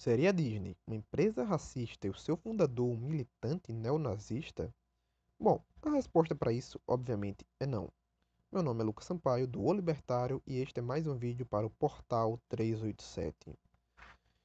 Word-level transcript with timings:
Seria 0.00 0.30
a 0.30 0.32
Disney 0.32 0.74
uma 0.86 0.96
empresa 0.96 1.44
racista 1.44 2.06
e 2.06 2.10
o 2.10 2.14
seu 2.14 2.34
fundador 2.34 2.88
um 2.88 2.96
militante 2.96 3.70
neonazista? 3.70 4.74
Bom, 5.38 5.62
a 5.82 5.90
resposta 5.90 6.34
para 6.34 6.54
isso, 6.54 6.80
obviamente, 6.88 7.46
é 7.60 7.66
não. 7.66 7.92
Meu 8.50 8.62
nome 8.62 8.80
é 8.80 8.84
Lucas 8.86 9.04
Sampaio, 9.04 9.46
do 9.46 9.62
O 9.62 9.70
Libertário, 9.74 10.42
e 10.46 10.56
este 10.56 10.78
é 10.78 10.82
mais 10.82 11.06
um 11.06 11.18
vídeo 11.18 11.44
para 11.44 11.66
o 11.66 11.70
Portal 11.70 12.40
387. 12.48 13.54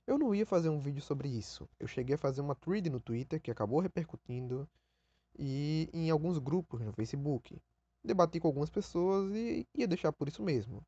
Eu 0.05 0.17
não 0.17 0.35
ia 0.35 0.45
fazer 0.45 0.67
um 0.67 0.81
vídeo 0.81 1.01
sobre 1.01 1.29
isso. 1.29 1.69
Eu 1.79 1.87
cheguei 1.87 2.15
a 2.15 2.17
fazer 2.17 2.41
uma 2.41 2.55
thread 2.55 2.89
no 2.89 2.99
Twitter 2.99 3.41
que 3.41 3.49
acabou 3.49 3.79
repercutindo 3.79 4.67
e 5.39 5.89
em 5.93 6.09
alguns 6.09 6.37
grupos 6.37 6.81
no 6.81 6.91
Facebook. 6.91 7.57
Debati 8.03 8.41
com 8.41 8.49
algumas 8.49 8.69
pessoas 8.69 9.33
e 9.33 9.65
ia 9.73 9.87
deixar 9.87 10.11
por 10.11 10.27
isso 10.27 10.43
mesmo. 10.43 10.85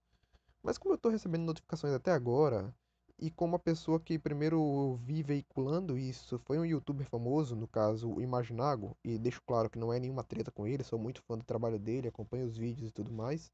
Mas 0.61 0.77
como 0.77 0.91
eu 0.91 0.97
estou 0.97 1.09
recebendo 1.09 1.45
notificações 1.45 1.93
até 1.93 2.11
agora, 2.11 2.76
e 3.20 3.31
como 3.31 3.55
a 3.55 3.59
pessoa 3.59 3.99
que 3.99 4.20
primeiro 4.20 4.95
vi 5.03 5.23
veiculando 5.23 5.98
isso 5.98 6.38
foi 6.39 6.59
um 6.59 6.66
youtuber 6.66 7.07
famoso, 7.09 7.55
no 7.55 7.67
caso 7.67 8.09
o 8.09 8.21
Imaginago, 8.21 8.95
e 9.03 9.17
deixo 9.17 9.41
claro 9.41 9.70
que 9.70 9.80
não 9.80 9.91
é 9.91 9.99
nenhuma 9.99 10.23
treta 10.23 10.52
com 10.52 10.67
ele, 10.67 10.84
sou 10.84 10.99
muito 10.99 11.23
fã 11.23 11.38
do 11.38 11.43
trabalho 11.43 11.80
dele, 11.80 12.07
acompanho 12.07 12.45
os 12.45 12.55
vídeos 12.57 12.90
e 12.90 12.91
tudo 12.91 13.12
mais, 13.12 13.52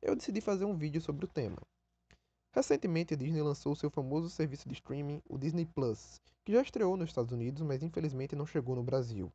eu 0.00 0.14
decidi 0.14 0.40
fazer 0.40 0.64
um 0.64 0.76
vídeo 0.76 1.00
sobre 1.00 1.24
o 1.24 1.28
tema. 1.28 1.58
Recentemente 2.52 3.14
a 3.14 3.16
Disney 3.16 3.42
lançou 3.42 3.74
seu 3.74 3.90
famoso 3.90 4.30
serviço 4.30 4.68
de 4.68 4.74
streaming, 4.74 5.20
o 5.28 5.36
Disney 5.36 5.66
Plus, 5.66 6.20
que 6.44 6.52
já 6.52 6.62
estreou 6.62 6.96
nos 6.96 7.08
Estados 7.08 7.32
Unidos, 7.32 7.62
mas 7.62 7.82
infelizmente 7.82 8.36
não 8.36 8.46
chegou 8.46 8.76
no 8.76 8.82
Brasil. 8.84 9.32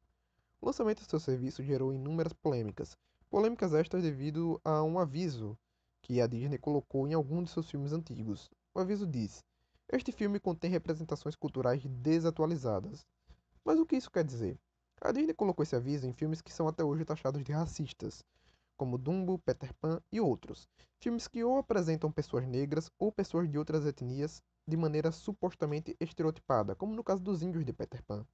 O 0.62 0.68
lançamento 0.68 1.04
do 1.04 1.10
seu 1.10 1.20
serviço 1.20 1.62
gerou 1.62 1.94
inúmeras 1.94 2.32
polêmicas, 2.32 2.96
polêmicas 3.30 3.74
estas 3.74 4.04
devido 4.04 4.60
a 4.64 4.84
um 4.84 4.98
aviso 4.98 5.58
que 6.02 6.22
a 6.22 6.28
Disney 6.28 6.58
colocou 6.58 7.06
em 7.08 7.14
algum 7.14 7.44
de 7.44 7.52
seus 7.52 7.70
filmes 7.70 7.92
antigos. 7.92 8.50
O 8.74 8.80
aviso 8.80 9.06
diz: 9.06 9.44
este 9.92 10.12
filme 10.12 10.40
contém 10.40 10.70
representações 10.70 11.36
culturais 11.36 11.84
desatualizadas. 11.86 13.06
Mas 13.66 13.80
o 13.80 13.86
que 13.86 13.96
isso 13.96 14.12
quer 14.12 14.24
dizer? 14.24 14.60
A 15.02 15.12
Disney 15.12 15.34
colocou 15.34 15.64
esse 15.64 15.76
aviso 15.76 16.06
em 16.06 16.14
filmes 16.14 16.42
que 16.42 16.54
são 16.54 16.68
até 16.68 16.84
hoje 16.84 17.06
taxados 17.06 17.44
de 17.44 17.52
racistas, 17.52 18.24
como 18.78 18.98
Dumbo, 18.98 19.40
Peter 19.40 19.74
Pan 19.76 20.02
e 20.12 20.22
outros. 20.22 20.68
Filmes 21.00 21.28
que 21.28 21.44
ou 21.44 21.58
apresentam 21.58 22.12
pessoas 22.12 22.46
negras 22.46 22.92
ou 23.00 23.12
pessoas 23.12 23.50
de 23.50 23.58
outras 23.58 23.86
etnias 23.86 24.44
de 24.68 24.78
maneira 24.78 25.12
supostamente 25.12 25.96
estereotipada, 26.00 26.76
como 26.76 26.94
no 26.94 27.04
caso 27.04 27.22
dos 27.22 27.42
índios 27.42 27.66
de 27.66 27.74
Peter 27.74 28.04
Pan. 28.04 28.26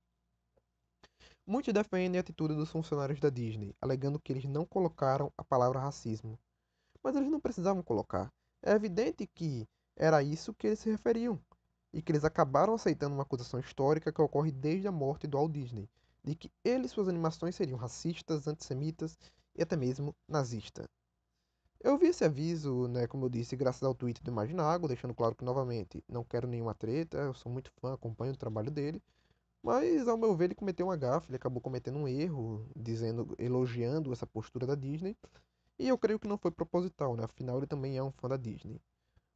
Muitos 1.47 1.73
defendem 1.73 2.17
a 2.17 2.21
atitude 2.21 2.55
dos 2.55 2.71
funcionários 2.71 3.19
da 3.19 3.29
Disney, 3.29 3.75
alegando 3.79 4.19
que 4.19 4.33
eles 4.33 4.45
não 4.45 4.65
colocaram 4.65 5.31
a 5.37 5.43
palavra 5.43 5.79
racismo. 5.79 6.37
Mas 7.03 7.15
eles 7.15 7.29
não 7.29 7.39
precisavam 7.39 7.83
colocar. 7.83 8.33
É 8.63 8.71
evidente 8.71 9.27
que 9.27 9.67
era 9.95 10.21
isso 10.23 10.53
que 10.53 10.67
eles 10.67 10.79
se 10.79 10.89
referiam, 10.89 11.39
e 11.93 12.01
que 12.01 12.11
eles 12.11 12.25
acabaram 12.25 12.73
aceitando 12.73 13.15
uma 13.15 13.23
acusação 13.23 13.59
histórica 13.59 14.11
que 14.11 14.21
ocorre 14.21 14.51
desde 14.51 14.87
a 14.87 14.91
morte 14.91 15.27
do 15.27 15.37
Walt 15.37 15.51
Disney, 15.51 15.89
de 16.23 16.35
que 16.35 16.51
ele 16.63 16.85
e 16.85 16.89
suas 16.89 17.07
animações 17.07 17.55
seriam 17.55 17.77
racistas, 17.77 18.47
antissemitas 18.47 19.17
e 19.55 19.61
até 19.63 19.77
mesmo 19.77 20.15
nazista. 20.27 20.89
Eu 21.79 21.97
vi 21.97 22.07
esse 22.07 22.25
aviso, 22.25 22.87
né, 22.87 23.05
como 23.07 23.25
eu 23.25 23.29
disse, 23.29 23.55
graças 23.55 23.83
ao 23.83 23.93
tweet 23.93 24.21
do 24.23 24.31
Imaginago, 24.31 24.87
deixando 24.87 25.13
claro 25.13 25.35
que, 25.35 25.45
novamente, 25.45 26.03
não 26.09 26.23
quero 26.23 26.47
nenhuma 26.47 26.73
treta, 26.73 27.17
eu 27.17 27.33
sou 27.33 27.51
muito 27.51 27.71
fã, 27.79 27.93
acompanho 27.93 28.33
o 28.33 28.37
trabalho 28.37 28.71
dele, 28.71 29.01
mas, 29.63 30.07
ao 30.07 30.17
meu 30.17 30.35
ver, 30.35 30.45
ele 30.45 30.55
cometeu 30.55 30.87
uma 30.87 30.97
gafe, 30.97 31.29
ele 31.29 31.37
acabou 31.37 31.61
cometendo 31.61 31.97
um 31.99 32.07
erro, 32.07 32.67
dizendo, 32.75 33.35
elogiando 33.37 34.11
essa 34.11 34.27
postura 34.27 34.65
da 34.65 34.75
Disney, 34.75 35.15
e 35.79 35.87
eu 35.87 35.97
creio 35.97 36.19
que 36.19 36.27
não 36.27 36.37
foi 36.37 36.51
proposital, 36.51 37.15
né, 37.15 37.23
afinal 37.23 37.57
ele 37.57 37.67
também 37.67 37.97
é 37.97 38.03
um 38.03 38.11
fã 38.11 38.27
da 38.27 38.37
Disney. 38.37 38.81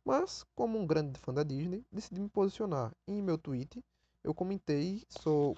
Mas, 0.09 0.43
como 0.55 0.79
um 0.79 0.87
grande 0.87 1.19
fã 1.19 1.31
da 1.31 1.43
Disney, 1.43 1.85
decidi 1.91 2.19
me 2.19 2.29
posicionar. 2.29 2.91
E 3.07 3.11
em 3.11 3.21
meu 3.21 3.37
tweet, 3.37 3.79
eu 4.23 4.33
comentei 4.33 5.05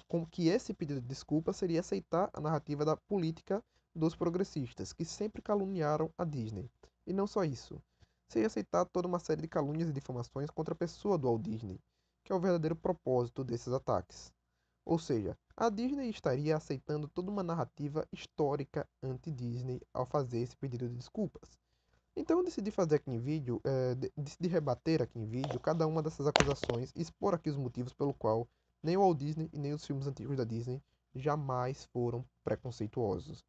com 0.06 0.26
que 0.26 0.48
esse 0.48 0.74
pedido 0.74 1.00
de 1.00 1.06
desculpa 1.06 1.54
seria 1.54 1.80
aceitar 1.80 2.28
a 2.34 2.38
narrativa 2.38 2.84
da 2.84 2.94
política 2.94 3.64
dos 3.96 4.14
progressistas, 4.14 4.92
que 4.92 5.06
sempre 5.06 5.40
caluniaram 5.40 6.12
a 6.18 6.24
Disney. 6.26 6.70
E 7.06 7.14
não 7.14 7.26
só 7.26 7.44
isso. 7.44 7.80
Seria 8.30 8.46
aceitar 8.46 8.84
toda 8.84 9.08
uma 9.08 9.18
série 9.18 9.40
de 9.40 9.48
calúnias 9.48 9.88
e 9.88 9.92
difamações 9.94 10.50
contra 10.50 10.74
a 10.74 10.76
pessoa 10.76 11.16
do 11.16 11.28
Walt 11.28 11.40
Disney, 11.40 11.80
que 12.22 12.30
é 12.30 12.34
o 12.34 12.40
verdadeiro 12.40 12.76
propósito 12.76 13.42
desses 13.42 13.72
ataques. 13.72 14.30
Ou 14.84 14.98
seja, 14.98 15.34
a 15.56 15.70
Disney 15.70 16.10
estaria 16.10 16.54
aceitando 16.54 17.08
toda 17.08 17.30
uma 17.30 17.42
narrativa 17.42 18.06
histórica 18.12 18.86
anti-Disney 19.02 19.80
ao 19.94 20.04
fazer 20.04 20.40
esse 20.40 20.58
pedido 20.58 20.90
de 20.90 20.96
desculpas. 20.96 21.61
Então 22.16 22.38
eu 22.38 22.44
decidi 22.44 22.70
fazer 22.70 22.96
aqui 22.96 23.10
em 23.10 23.18
vídeo, 23.18 23.60
é, 23.64 23.94
decidi 24.16 24.48
rebater 24.48 25.02
aqui 25.02 25.18
em 25.18 25.26
vídeo 25.26 25.60
cada 25.60 25.86
uma 25.86 26.02
dessas 26.02 26.26
acusações 26.26 26.92
e 26.94 27.00
expor 27.02 27.34
aqui 27.34 27.50
os 27.50 27.56
motivos 27.56 27.92
pelo 27.94 28.14
qual 28.14 28.48
nem 28.82 28.96
o 28.96 29.00
Walt 29.00 29.18
Disney 29.18 29.48
e 29.52 29.58
nem 29.58 29.72
os 29.72 29.86
filmes 29.86 30.06
antigos 30.06 30.36
da 30.36 30.44
Disney 30.44 30.82
jamais 31.14 31.84
foram 31.84 32.24
preconceituosos. 32.44 33.44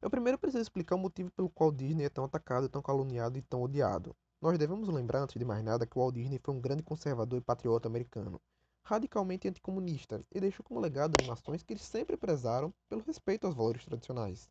Eu 0.00 0.10
primeiro 0.10 0.38
preciso 0.38 0.62
explicar 0.62 0.94
o 0.94 0.98
motivo 0.98 1.30
pelo 1.32 1.50
qual 1.50 1.72
Disney 1.72 2.04
é 2.04 2.08
tão 2.08 2.24
atacado, 2.24 2.68
tão 2.68 2.82
caluniado 2.82 3.38
e 3.38 3.42
tão 3.42 3.62
odiado. 3.62 4.14
Nós 4.40 4.58
devemos 4.58 4.88
lembrar, 4.88 5.22
antes 5.22 5.36
de 5.38 5.44
mais 5.44 5.64
nada, 5.64 5.86
que 5.86 5.96
o 5.98 6.00
Walt 6.00 6.14
Disney 6.14 6.38
foi 6.42 6.54
um 6.54 6.60
grande 6.60 6.82
conservador 6.82 7.38
e 7.38 7.44
patriota 7.44 7.88
americano, 7.88 8.40
radicalmente 8.84 9.48
anticomunista, 9.48 10.24
e 10.30 10.40
deixou 10.40 10.64
como 10.64 10.80
legado 10.80 11.14
animações 11.14 11.62
que 11.62 11.72
eles 11.72 11.82
sempre 11.82 12.16
prezaram 12.16 12.72
pelo 12.88 13.02
respeito 13.02 13.46
aos 13.46 13.54
valores 13.54 13.84
tradicionais. 13.84 14.48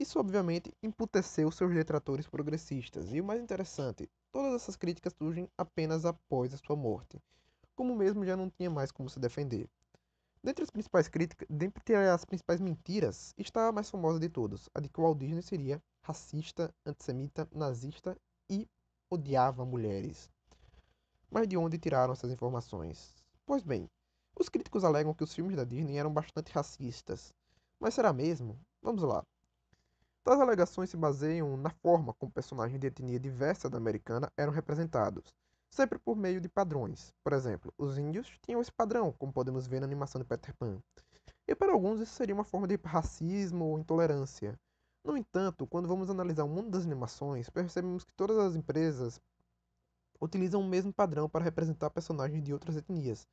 Isso 0.00 0.18
obviamente 0.18 0.72
emputeceu 0.82 1.52
seus 1.52 1.74
detratores 1.74 2.26
progressistas, 2.26 3.12
e 3.12 3.20
o 3.20 3.24
mais 3.24 3.38
interessante, 3.38 4.08
todas 4.32 4.54
essas 4.54 4.74
críticas 4.74 5.12
surgem 5.12 5.46
apenas 5.58 6.06
após 6.06 6.54
a 6.54 6.56
sua 6.56 6.74
morte, 6.74 7.20
como 7.76 7.94
mesmo 7.94 8.24
já 8.24 8.34
não 8.34 8.48
tinha 8.48 8.70
mais 8.70 8.90
como 8.90 9.10
se 9.10 9.20
defender. 9.20 9.68
Dentre 10.42 10.64
as 10.64 10.70
principais 10.70 11.06
críticas, 11.06 11.46
dentre 11.50 11.94
as 11.94 12.24
principais 12.24 12.62
mentiras, 12.62 13.34
está 13.36 13.68
a 13.68 13.72
mais 13.72 13.90
famosa 13.90 14.18
de 14.18 14.30
todas, 14.30 14.70
a 14.74 14.80
de 14.80 14.88
que 14.88 14.98
o 14.98 15.02
Walt 15.02 15.18
Disney 15.18 15.42
seria 15.42 15.82
racista, 16.02 16.74
antissemita, 16.86 17.46
nazista 17.52 18.16
e 18.48 18.66
odiava 19.10 19.66
mulheres. 19.66 20.30
Mas 21.30 21.46
de 21.46 21.58
onde 21.58 21.76
tiraram 21.76 22.14
essas 22.14 22.32
informações? 22.32 23.14
Pois 23.44 23.62
bem, 23.62 23.86
os 24.34 24.48
críticos 24.48 24.82
alegam 24.82 25.12
que 25.12 25.24
os 25.24 25.34
filmes 25.34 25.56
da 25.56 25.64
Disney 25.64 25.98
eram 25.98 26.10
bastante 26.10 26.50
racistas. 26.52 27.34
Mas 27.78 27.92
será 27.92 28.14
mesmo? 28.14 28.58
Vamos 28.80 29.02
lá. 29.02 29.22
Tais 30.30 30.40
alegações 30.40 30.88
se 30.88 30.96
baseiam 30.96 31.56
na 31.56 31.70
forma 31.70 32.14
como 32.14 32.30
personagens 32.30 32.78
de 32.78 32.86
etnia 32.86 33.18
diversa 33.18 33.68
da 33.68 33.78
americana 33.78 34.32
eram 34.36 34.52
representados, 34.52 35.34
sempre 35.68 35.98
por 35.98 36.14
meio 36.14 36.40
de 36.40 36.48
padrões. 36.48 37.12
Por 37.24 37.32
exemplo, 37.32 37.74
os 37.76 37.98
índios 37.98 38.38
tinham 38.40 38.60
esse 38.60 38.70
padrão, 38.70 39.10
como 39.18 39.32
podemos 39.32 39.66
ver 39.66 39.80
na 39.80 39.86
animação 39.86 40.20
de 40.20 40.24
Peter 40.24 40.54
Pan. 40.54 40.80
E 41.48 41.54
para 41.56 41.72
alguns 41.72 41.98
isso 41.98 42.14
seria 42.14 42.32
uma 42.32 42.44
forma 42.44 42.68
de 42.68 42.76
racismo 42.76 43.64
ou 43.64 43.78
intolerância. 43.80 44.56
No 45.02 45.16
entanto, 45.16 45.66
quando 45.66 45.88
vamos 45.88 46.08
analisar 46.08 46.44
o 46.44 46.48
mundo 46.48 46.70
das 46.70 46.84
animações, 46.84 47.50
percebemos 47.50 48.04
que 48.04 48.14
todas 48.14 48.38
as 48.38 48.54
empresas 48.54 49.20
utilizam 50.20 50.60
o 50.60 50.68
mesmo 50.68 50.92
padrão 50.92 51.28
para 51.28 51.44
representar 51.44 51.90
personagens 51.90 52.40
de 52.40 52.52
outras 52.52 52.76
etnias, 52.76 53.26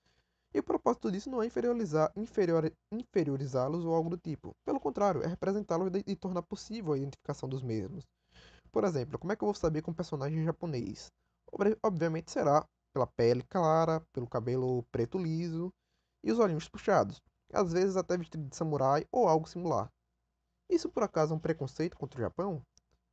e 0.53 0.59
o 0.59 0.63
propósito 0.63 1.11
disso 1.11 1.29
não 1.29 1.41
é 1.41 1.45
inferiorizar, 1.45 2.11
inferior, 2.15 2.71
inferiorizá-los 2.91 3.85
ou 3.85 3.93
algo 3.93 4.09
do 4.09 4.17
tipo. 4.17 4.55
Pelo 4.65 4.79
contrário, 4.79 5.21
é 5.21 5.27
representá-los 5.27 5.91
e 6.05 6.15
tornar 6.15 6.41
possível 6.41 6.93
a 6.93 6.97
identificação 6.97 7.47
dos 7.47 7.61
mesmos. 7.61 8.05
Por 8.71 8.83
exemplo, 8.83 9.19
como 9.19 9.31
é 9.31 9.35
que 9.35 9.43
eu 9.43 9.47
vou 9.47 9.55
saber 9.55 9.81
que 9.81 9.89
um 9.89 9.93
personagem 9.93 10.41
é 10.41 10.45
japonês? 10.45 11.11
Obviamente 11.83 12.31
será 12.31 12.65
pela 12.93 13.07
pele 13.07 13.43
clara, 13.43 14.01
pelo 14.11 14.27
cabelo 14.27 14.83
preto 14.91 15.17
liso 15.17 15.71
e 16.23 16.31
os 16.31 16.39
olhinhos 16.39 16.67
puxados, 16.67 17.21
às 17.53 17.71
vezes 17.71 17.95
até 17.95 18.17
vestido 18.17 18.47
de 18.47 18.55
samurai 18.55 19.05
ou 19.11 19.27
algo 19.27 19.47
similar. 19.47 19.91
Isso 20.69 20.89
por 20.89 21.03
acaso 21.03 21.33
é 21.33 21.37
um 21.37 21.39
preconceito 21.39 21.97
contra 21.97 22.19
o 22.19 22.23
Japão? 22.23 22.61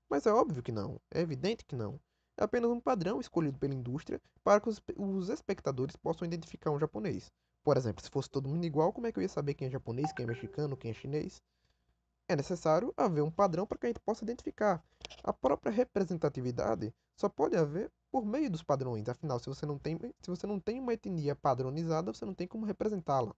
Mas 0.09 0.27
é 0.27 0.33
óbvio 0.33 0.63
que 0.63 0.73
não, 0.73 1.01
é 1.13 1.21
evidente 1.21 1.65
que 1.65 1.77
não 1.77 2.01
é 2.37 2.45
apenas 2.45 2.71
um 2.71 2.81
padrão 2.81 3.21
escolhido 3.21 3.59
pela 3.59 3.75
indústria 3.75 4.21
para 4.43 4.61
que 4.61 4.69
os, 4.69 5.29
espectadores 5.29 5.97
possam 5.97 6.27
identificar 6.27 6.71
um 6.71 6.79
japonês. 6.79 7.33
Por 7.63 7.77
exemplo, 7.77 8.05
se 8.05 8.11
fosse 8.11 8.29
todo 8.29 8.49
mundo 8.49 8.65
igual, 8.65 8.93
como 8.93 9.07
é 9.07 9.13
que 9.13 9.19
eu 9.19 9.23
ia 9.23 9.29
saber 9.29 9.55
quem 9.55 9.69
é 9.69 9.71
japonês, 9.71 10.13
quem 10.13 10.25
é 10.25 10.27
mexicano, 10.27 10.77
quem 10.77 10.91
é 10.91 10.95
chinês? 10.95 11.43
É 12.29 12.35
necessário 12.35 12.93
haver 12.97 13.23
um 13.23 13.31
padrão 13.31 13.67
para 13.67 13.79
que 13.79 13.87
a 13.87 13.89
gente 13.89 14.01
possa 14.01 14.25
identificar. 14.25 14.83
A 15.23 15.33
própria 15.33 15.71
representatividade 15.71 16.93
só 17.17 17.29
pode 17.29 17.57
haver 17.57 17.91
por 18.11 18.25
meio 18.25 18.51
dos 18.51 18.63
padrões. 18.63 19.09
Afinal, 19.09 19.39
se 19.39 19.47
você 19.47 19.65
não 19.67 19.79
tem, 19.79 19.99
se 20.21 20.31
você 20.31 20.47
não 20.47 20.59
tem 20.59 20.81
uma 20.81 20.93
etnia 20.93 21.37
padronizada, 21.37 22.13
você 22.13 22.25
não 22.25 22.35
tem 22.35 22.47
como 22.47 22.67
representá-la. 22.67 23.35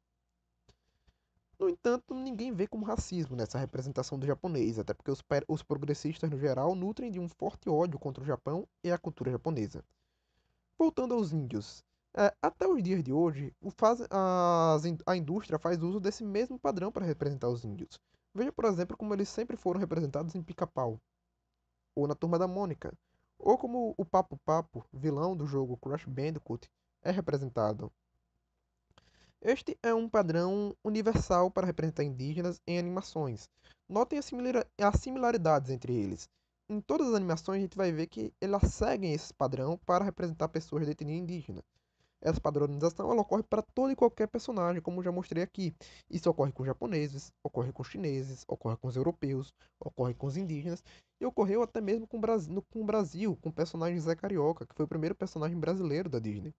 No 1.59 1.71
entanto, 1.71 2.15
ninguém 2.15 2.53
vê 2.53 2.67
como 2.67 2.85
racismo 2.85 3.35
nessa 3.35 3.59
representação 3.59 4.19
do 4.19 4.27
japonês, 4.27 4.79
até 4.79 4.93
porque 4.93 5.11
os, 5.11 5.23
os, 5.49 5.63
progressistas, 5.63 6.29
no 6.29 6.39
geral, 6.39 6.75
nutrem 6.75 7.11
de 7.11 7.19
um 7.19 7.29
forte 7.29 7.71
ódio 7.71 7.99
contra 7.99 8.23
o 8.23 8.27
Japão 8.27 8.69
e 8.85 8.93
a 8.93 8.99
cultura 8.99 9.31
japonesa. 9.31 9.83
Voltando 10.79 11.15
aos 11.15 11.33
índios, 11.33 11.83
é, 12.15 12.35
até 12.43 12.67
os 12.69 12.83
dias 12.83 13.03
de 13.03 13.11
hoje, 13.13 13.55
a 15.07 15.17
indústria 15.17 15.59
faz 15.59 15.83
uso 15.83 15.99
desse 15.99 16.23
mesmo 16.23 16.59
padrão 16.59 16.93
para 16.93 17.07
representar 17.07 17.49
os 17.49 17.65
índios. 17.65 17.99
Veja, 18.35 18.53
por 18.53 18.67
exemplo, 18.67 18.97
como 18.97 19.15
eles 19.15 19.29
sempre 19.29 19.57
foram 19.57 19.81
representados 19.81 20.35
em 20.35 20.43
Pica-Pau, 20.43 21.01
ou 21.95 22.07
na 22.07 22.15
Turma 22.15 22.39
da 22.39 22.47
Mônica, 22.47 22.93
ou 23.39 23.57
como 23.57 23.95
o 23.97 24.05
Papo 24.05 24.39
Papo, 24.45 24.85
vilão 24.93 25.35
do 25.35 25.47
jogo 25.47 25.79
Crash 25.79 26.05
Bandicoot, 26.05 26.71
é 27.03 27.11
representado. 27.11 27.91
Este 29.49 29.79
é 29.81 29.95
um 29.95 30.09
padrão 30.09 30.75
universal 30.83 31.53
para 31.53 31.69
representar 31.69 32.03
indígenas 32.03 32.61
em 32.67 32.81
animações. 32.81 33.49
Notem 33.89 34.19
as 34.19 34.97
similaridades 34.99 35.71
entre 35.71 35.95
eles. 35.95 36.29
Em 36.69 36.81
todas 36.81 37.07
as 37.07 37.15
animações 37.15 37.59
a 37.59 37.61
gente 37.61 37.77
vai 37.77 37.93
ver 37.93 38.09
que 38.09 38.35
elas 38.41 38.75
seguem 38.75 39.13
esse 39.13 39.33
padrão 39.33 39.79
para 39.87 40.05
representar 40.05 40.49
pessoas 40.49 40.85
de 40.85 40.91
etnia 40.91 41.17
indígena. 41.17 41.63
Essa 42.21 42.41
padronização 42.41 43.09
ela 43.09 43.21
ocorre 43.21 43.45
para 43.45 43.63
todo 43.63 43.93
e 43.93 43.95
qualquer 43.95 44.27
personagem, 44.27 44.83
como 44.83 45.01
já 45.01 45.13
mostrei 45.13 45.45
aqui. 45.45 45.73
Isso 46.11 46.29
ocorre 46.29 46.51
com 46.51 46.65
os 46.65 46.67
japoneses, 46.67 47.33
ocorre 47.41 47.71
com 47.71 47.83
os 47.83 47.89
chineses, 47.89 48.45
ocorre 48.49 48.77
com 48.77 48.89
os 48.89 48.97
europeus, 48.97 49.55
ocorre 49.79 50.13
com 50.13 50.27
os 50.27 50.37
indígenas 50.37 50.83
e 51.21 51.25
ocorreu 51.25 51.63
até 51.63 51.81
mesmo 51.81 52.05
com 52.09 52.17
o 52.19 52.21
Brasil, 52.21 52.65
com, 52.69 52.81
o 52.81 52.85
Brasil, 52.85 53.39
com 53.41 53.51
o 53.51 53.53
personagem 53.53 54.01
Zé 54.01 54.17
Carioca, 54.17 54.67
que 54.67 54.75
foi 54.75 54.87
o 54.87 54.89
primeiro 54.89 55.15
personagem 55.15 55.57
brasileiro 55.57 56.09
da 56.09 56.19
Disney. 56.19 56.53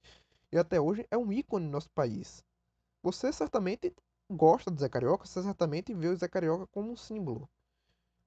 E 0.53 0.57
até 0.57 0.79
hoje 0.79 1.05
é 1.11 1.17
um 1.17 1.33
ícone 1.33 1.65
no 1.65 1.71
nosso 1.73 1.89
país. 1.89 2.41
Você 3.07 3.31
certamente 3.31 3.95
gosta 4.29 4.69
do 4.69 4.77
Zé 4.77 4.89
Carioca, 4.89 5.25
você 5.25 5.41
certamente 5.41 5.93
vê 5.93 6.09
o 6.09 6.17
Zé 6.17 6.27
Carioca 6.27 6.67
como 6.67 6.91
um 6.91 6.97
símbolo. 6.97 7.49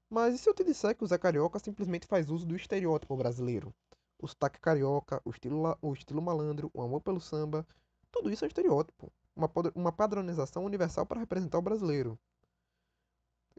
Mas 0.08 0.34
e 0.34 0.38
se 0.38 0.48
eu 0.48 0.54
te 0.54 0.64
disser 0.64 0.96
que 0.96 1.04
o 1.04 1.06
Zé 1.06 1.18
Carioca 1.18 1.58
simplesmente 1.58 2.06
faz 2.06 2.30
uso 2.30 2.46
do 2.46 2.56
estereótipo 2.56 3.14
brasileiro? 3.14 3.74
o 4.18 4.26
sotaque 4.26 4.58
carioca, 4.58 5.20
o 5.22 5.28
estilo, 5.28 5.76
o 5.82 5.92
estilo 5.92 6.22
malandro, 6.22 6.70
o 6.72 6.80
amor 6.80 7.02
pelo 7.02 7.20
samba, 7.20 7.66
tudo 8.10 8.30
isso 8.30 8.42
é 8.46 8.48
estereótipo, 8.48 9.12
uma, 9.36 9.50
uma 9.74 9.92
padronização 9.92 10.64
universal 10.64 11.04
para 11.04 11.20
representar 11.20 11.58
o 11.58 11.62
brasileiro. 11.62 12.18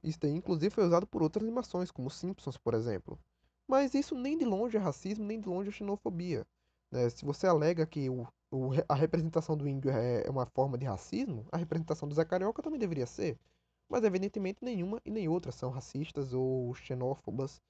Isso 0.02 0.26
inclusive, 0.26 0.74
foi 0.74 0.86
usado 0.86 1.06
por 1.06 1.22
outras 1.22 1.44
animações, 1.44 1.92
como 1.92 2.10
Simpsons, 2.10 2.58
por 2.58 2.74
exemplo. 2.74 3.20
Mas 3.68 3.94
isso 3.94 4.16
nem 4.16 4.40
de 4.40 4.46
longe 4.46 4.76
é 4.76 4.80
racismo, 4.80 5.24
nem 5.24 5.40
de 5.40 5.48
longe 5.48 5.70
é 5.70 5.72
xenofobia. 5.72 6.48
Né? 6.90 7.08
Se 7.12 7.24
você 7.24 7.46
alega 7.46 7.86
que 7.86 8.10
o, 8.10 8.28
o, 8.52 8.72
a 8.88 8.94
representação 8.94 9.56
do 9.58 9.68
índio 9.68 9.90
é, 9.90 10.24
é 10.28 10.30
uma 10.30 10.46
forma 10.46 10.78
de 10.78 10.86
racismo, 10.86 11.46
a 11.52 11.58
representação 11.58 12.08
do 12.08 12.14
Zé 12.14 12.26
Carioca 12.26 12.62
também 12.62 12.80
deveria 12.80 13.06
ser. 13.08 13.40
Mas, 13.90 14.04
evidentemente, 14.04 14.60
nenhuma 14.62 15.02
e 15.06 15.12
nem 15.12 15.28
outra 15.28 15.52
são 15.52 15.70
racistas 15.70 16.34
ou 16.34 16.74
xenófobas 16.76 17.62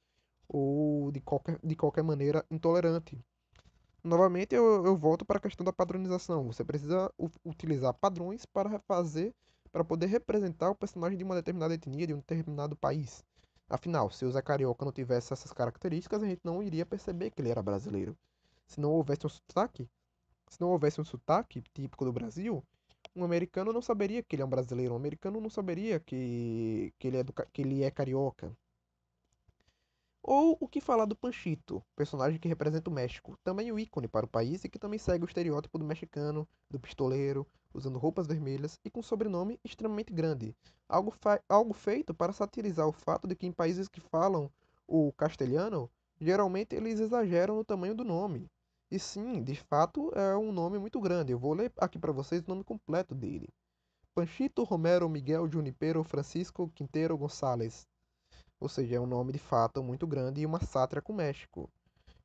ou 0.48 1.12
de 1.12 1.22
qualquer, 1.22 1.60
de 1.63 1.75
qualquer 1.75 2.04
maneira 2.04 2.45
intolerante. 2.51 3.19
Novamente, 4.04 4.56
eu, 4.56 4.86
eu 4.86 4.98
volto 4.98 5.24
para 5.24 5.38
a 5.38 5.42
questão 5.42 5.63
da 5.63 5.72
padronização. 5.72 6.48
Você 6.48 6.63
precisa 6.63 7.12
utilizar 7.45 7.94
padrões 7.94 8.45
para 8.45 8.80
fazer, 8.80 9.34
para 9.72 9.84
poder 9.84 10.07
representar 10.07 10.72
o 10.72 10.75
personagem 10.75 11.18
de 11.18 11.24
uma 11.24 11.36
determinada 11.36 11.74
etnia, 11.74 12.07
de 12.07 12.13
um 12.13 12.18
determinado 12.18 12.75
país. 12.75 13.24
Afinal, 13.69 14.10
se 14.12 14.25
o 14.25 14.31
Zé 14.31 14.42
Carioca 14.42 14.84
não 14.84 14.92
tivesse 14.92 15.31
essas 15.31 15.54
características, 15.54 16.22
a 16.22 16.27
gente 16.27 16.42
não 16.44 16.62
iria 16.62 16.86
perceber 16.86 17.30
que 17.31 17.42
ele 17.42 17.50
era 17.50 17.62
brasileiro. 17.62 18.18
Se 18.68 18.81
não 18.81 18.92
houvesse 18.92 19.25
um 19.25 19.30
sotaque, 19.30 19.88
se 20.51 20.59
não 20.59 20.69
houvesse 20.69 21.00
um 21.00 21.06
sotaque 21.06 21.63
típico 21.74 22.03
do 22.03 22.12
Brasil, 22.12 22.62
um 23.15 23.24
americano 23.24 23.71
não 23.71 23.81
saberia 23.81 24.21
que 24.21 24.36
ele 24.36 24.44
é 24.44 24.45
um 24.45 24.50
brasileiro, 24.50 24.94
um 24.94 24.98
americano 24.98 25.39
não 25.39 25.50
saberia 25.50 26.00
que, 26.00 26.94
que, 27.00 27.07
ele, 27.07 27.18
é 27.18 27.24
do, 27.24 27.33
que 27.33 27.62
ele 27.62 27.83
é 27.83 27.89
carioca. 27.89 28.56
Ou 30.21 30.57
o 30.59 30.68
que 30.68 30.81
falar 30.81 31.06
do 31.06 31.15
Panchito, 31.15 31.81
personagem 31.95 32.38
que 32.38 32.50
representa 32.50 32.89
o 32.89 32.94
México, 32.94 33.38
também 33.44 33.71
o 33.71 33.80
ícone 33.80 34.09
para 34.09 34.25
o 34.25 34.30
país 34.30 34.63
e 34.63 34.69
que 34.69 34.77
também 34.77 35.00
segue 35.00 35.24
o 35.24 35.27
estereótipo 35.27 35.80
do 35.80 35.86
mexicano, 35.86 36.48
do 36.69 36.80
pistoleiro, 36.80 37.48
usando 37.74 37.98
roupas 37.98 38.27
vermelhas 38.27 38.77
e 38.83 38.89
com 38.89 39.01
sobrenome 39.01 39.57
extremamente 39.63 40.12
grande, 40.13 40.53
algo, 40.88 41.15
algo 41.48 41.74
feito 41.74 42.13
para 42.13 42.33
satirizar 42.33 42.88
o 42.88 42.92
fato 42.92 43.25
de 43.25 43.36
que 43.36 43.48
em 43.48 43.53
países 43.53 43.88
que 43.88 44.01
falam 44.01 44.51
o 44.86 45.13
castelhano, 45.13 45.89
geralmente 46.19 46.75
eles 46.75 47.00
exageram 47.00 47.56
no 47.56 47.63
tamanho 47.63 47.95
do 47.95 48.03
nome. 48.03 48.50
E 48.92 49.00
sim, 49.00 49.42
de 49.42 49.56
fato 49.56 50.12
é 50.14 50.36
um 50.36 50.52
nome 50.52 50.78
muito 50.78 51.00
grande. 51.00 51.32
Eu 51.32 51.40
vou 51.40 51.54
ler 51.54 51.72
aqui 51.78 51.98
para 51.98 52.12
vocês 52.12 52.44
o 52.44 52.50
nome 52.50 52.62
completo 52.62 53.16
dele. 53.16 53.48
Panchito 54.14 54.64
Romero 54.64 55.08
Miguel 55.08 55.50
Junipero 55.50 56.04
Francisco 56.04 56.70
Quinteiro 56.76 57.18
Gonçalves, 57.18 57.88
ou 58.60 58.68
seja, 58.68 58.98
é 58.98 59.00
um 59.00 59.06
nome 59.08 59.32
de 59.32 59.40
fato 59.40 59.82
muito 59.82 60.06
grande 60.06 60.42
e 60.42 60.46
uma 60.46 60.60
sátira 60.60 61.02
com 61.02 61.14
o 61.14 61.16
México. 61.16 61.70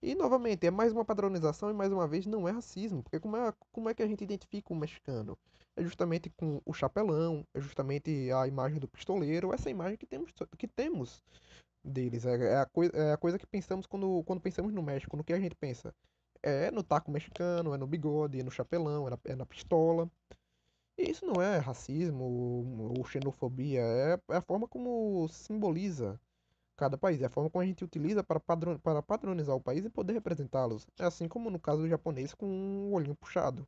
E 0.02 0.16
novamente, 0.16 0.66
é 0.66 0.70
mais 0.70 0.92
uma 0.92 1.04
padronização 1.04 1.70
e 1.70 1.72
mais 1.72 1.92
uma 1.92 2.08
vez 2.08 2.26
não 2.26 2.48
é 2.48 2.50
racismo, 2.50 3.00
porque 3.00 3.20
como 3.20 3.36
é, 3.36 3.54
como 3.70 3.88
é 3.88 3.94
que 3.94 4.02
a 4.02 4.06
gente 4.08 4.24
identifica 4.24 4.74
um 4.74 4.76
mexicano? 4.76 5.38
É 5.76 5.84
justamente 5.84 6.28
com 6.30 6.60
o 6.66 6.74
chapelão, 6.74 7.46
é 7.54 7.60
justamente 7.60 8.28
a 8.32 8.48
imagem 8.48 8.80
do 8.80 8.88
pistoleiro, 8.88 9.54
essa 9.54 9.70
imagem 9.70 9.96
que 9.96 10.06
temos, 10.06 10.32
que 10.58 10.66
temos 10.66 11.22
deles. 11.84 12.26
É, 12.26 12.34
é, 12.34 12.56
a, 12.56 12.68
é 12.92 13.12
a 13.12 13.16
coisa 13.16 13.38
que 13.38 13.46
pensamos 13.46 13.86
quando, 13.86 14.24
quando 14.24 14.40
pensamos 14.40 14.72
no 14.72 14.82
México, 14.82 15.16
no 15.16 15.22
que 15.22 15.32
a 15.32 15.38
gente 15.38 15.54
pensa. 15.54 15.94
É 16.46 16.70
no 16.70 16.82
taco 16.84 17.10
mexicano, 17.10 17.74
é 17.74 17.76
no 17.76 17.88
bigode, 17.88 18.38
é 18.38 18.42
no 18.44 18.52
chapelão, 18.52 19.08
é 19.08 19.10
na, 19.10 19.18
é 19.24 19.34
na 19.34 19.44
pistola. 19.44 20.08
E 20.96 21.10
isso 21.10 21.26
não 21.26 21.42
é 21.42 21.58
racismo 21.58 22.24
ou 22.96 23.04
xenofobia, 23.04 23.80
é, 23.80 24.20
é 24.30 24.36
a 24.36 24.40
forma 24.40 24.68
como 24.68 25.28
simboliza 25.28 26.20
cada 26.76 26.96
país. 26.96 27.20
É 27.20 27.26
a 27.26 27.30
forma 27.30 27.50
como 27.50 27.62
a 27.62 27.66
gente 27.66 27.84
utiliza 27.84 28.22
para, 28.22 28.38
padron, 28.38 28.78
para 28.78 29.02
padronizar 29.02 29.56
o 29.56 29.60
país 29.60 29.84
e 29.84 29.90
poder 29.90 30.12
representá-los. 30.12 30.86
É 30.98 31.04
assim 31.04 31.26
como 31.26 31.50
no 31.50 31.58
caso 31.58 31.82
do 31.82 31.88
japonês 31.88 32.32
com 32.32 32.46
um 32.46 32.94
olhinho 32.94 33.16
puxado. 33.16 33.66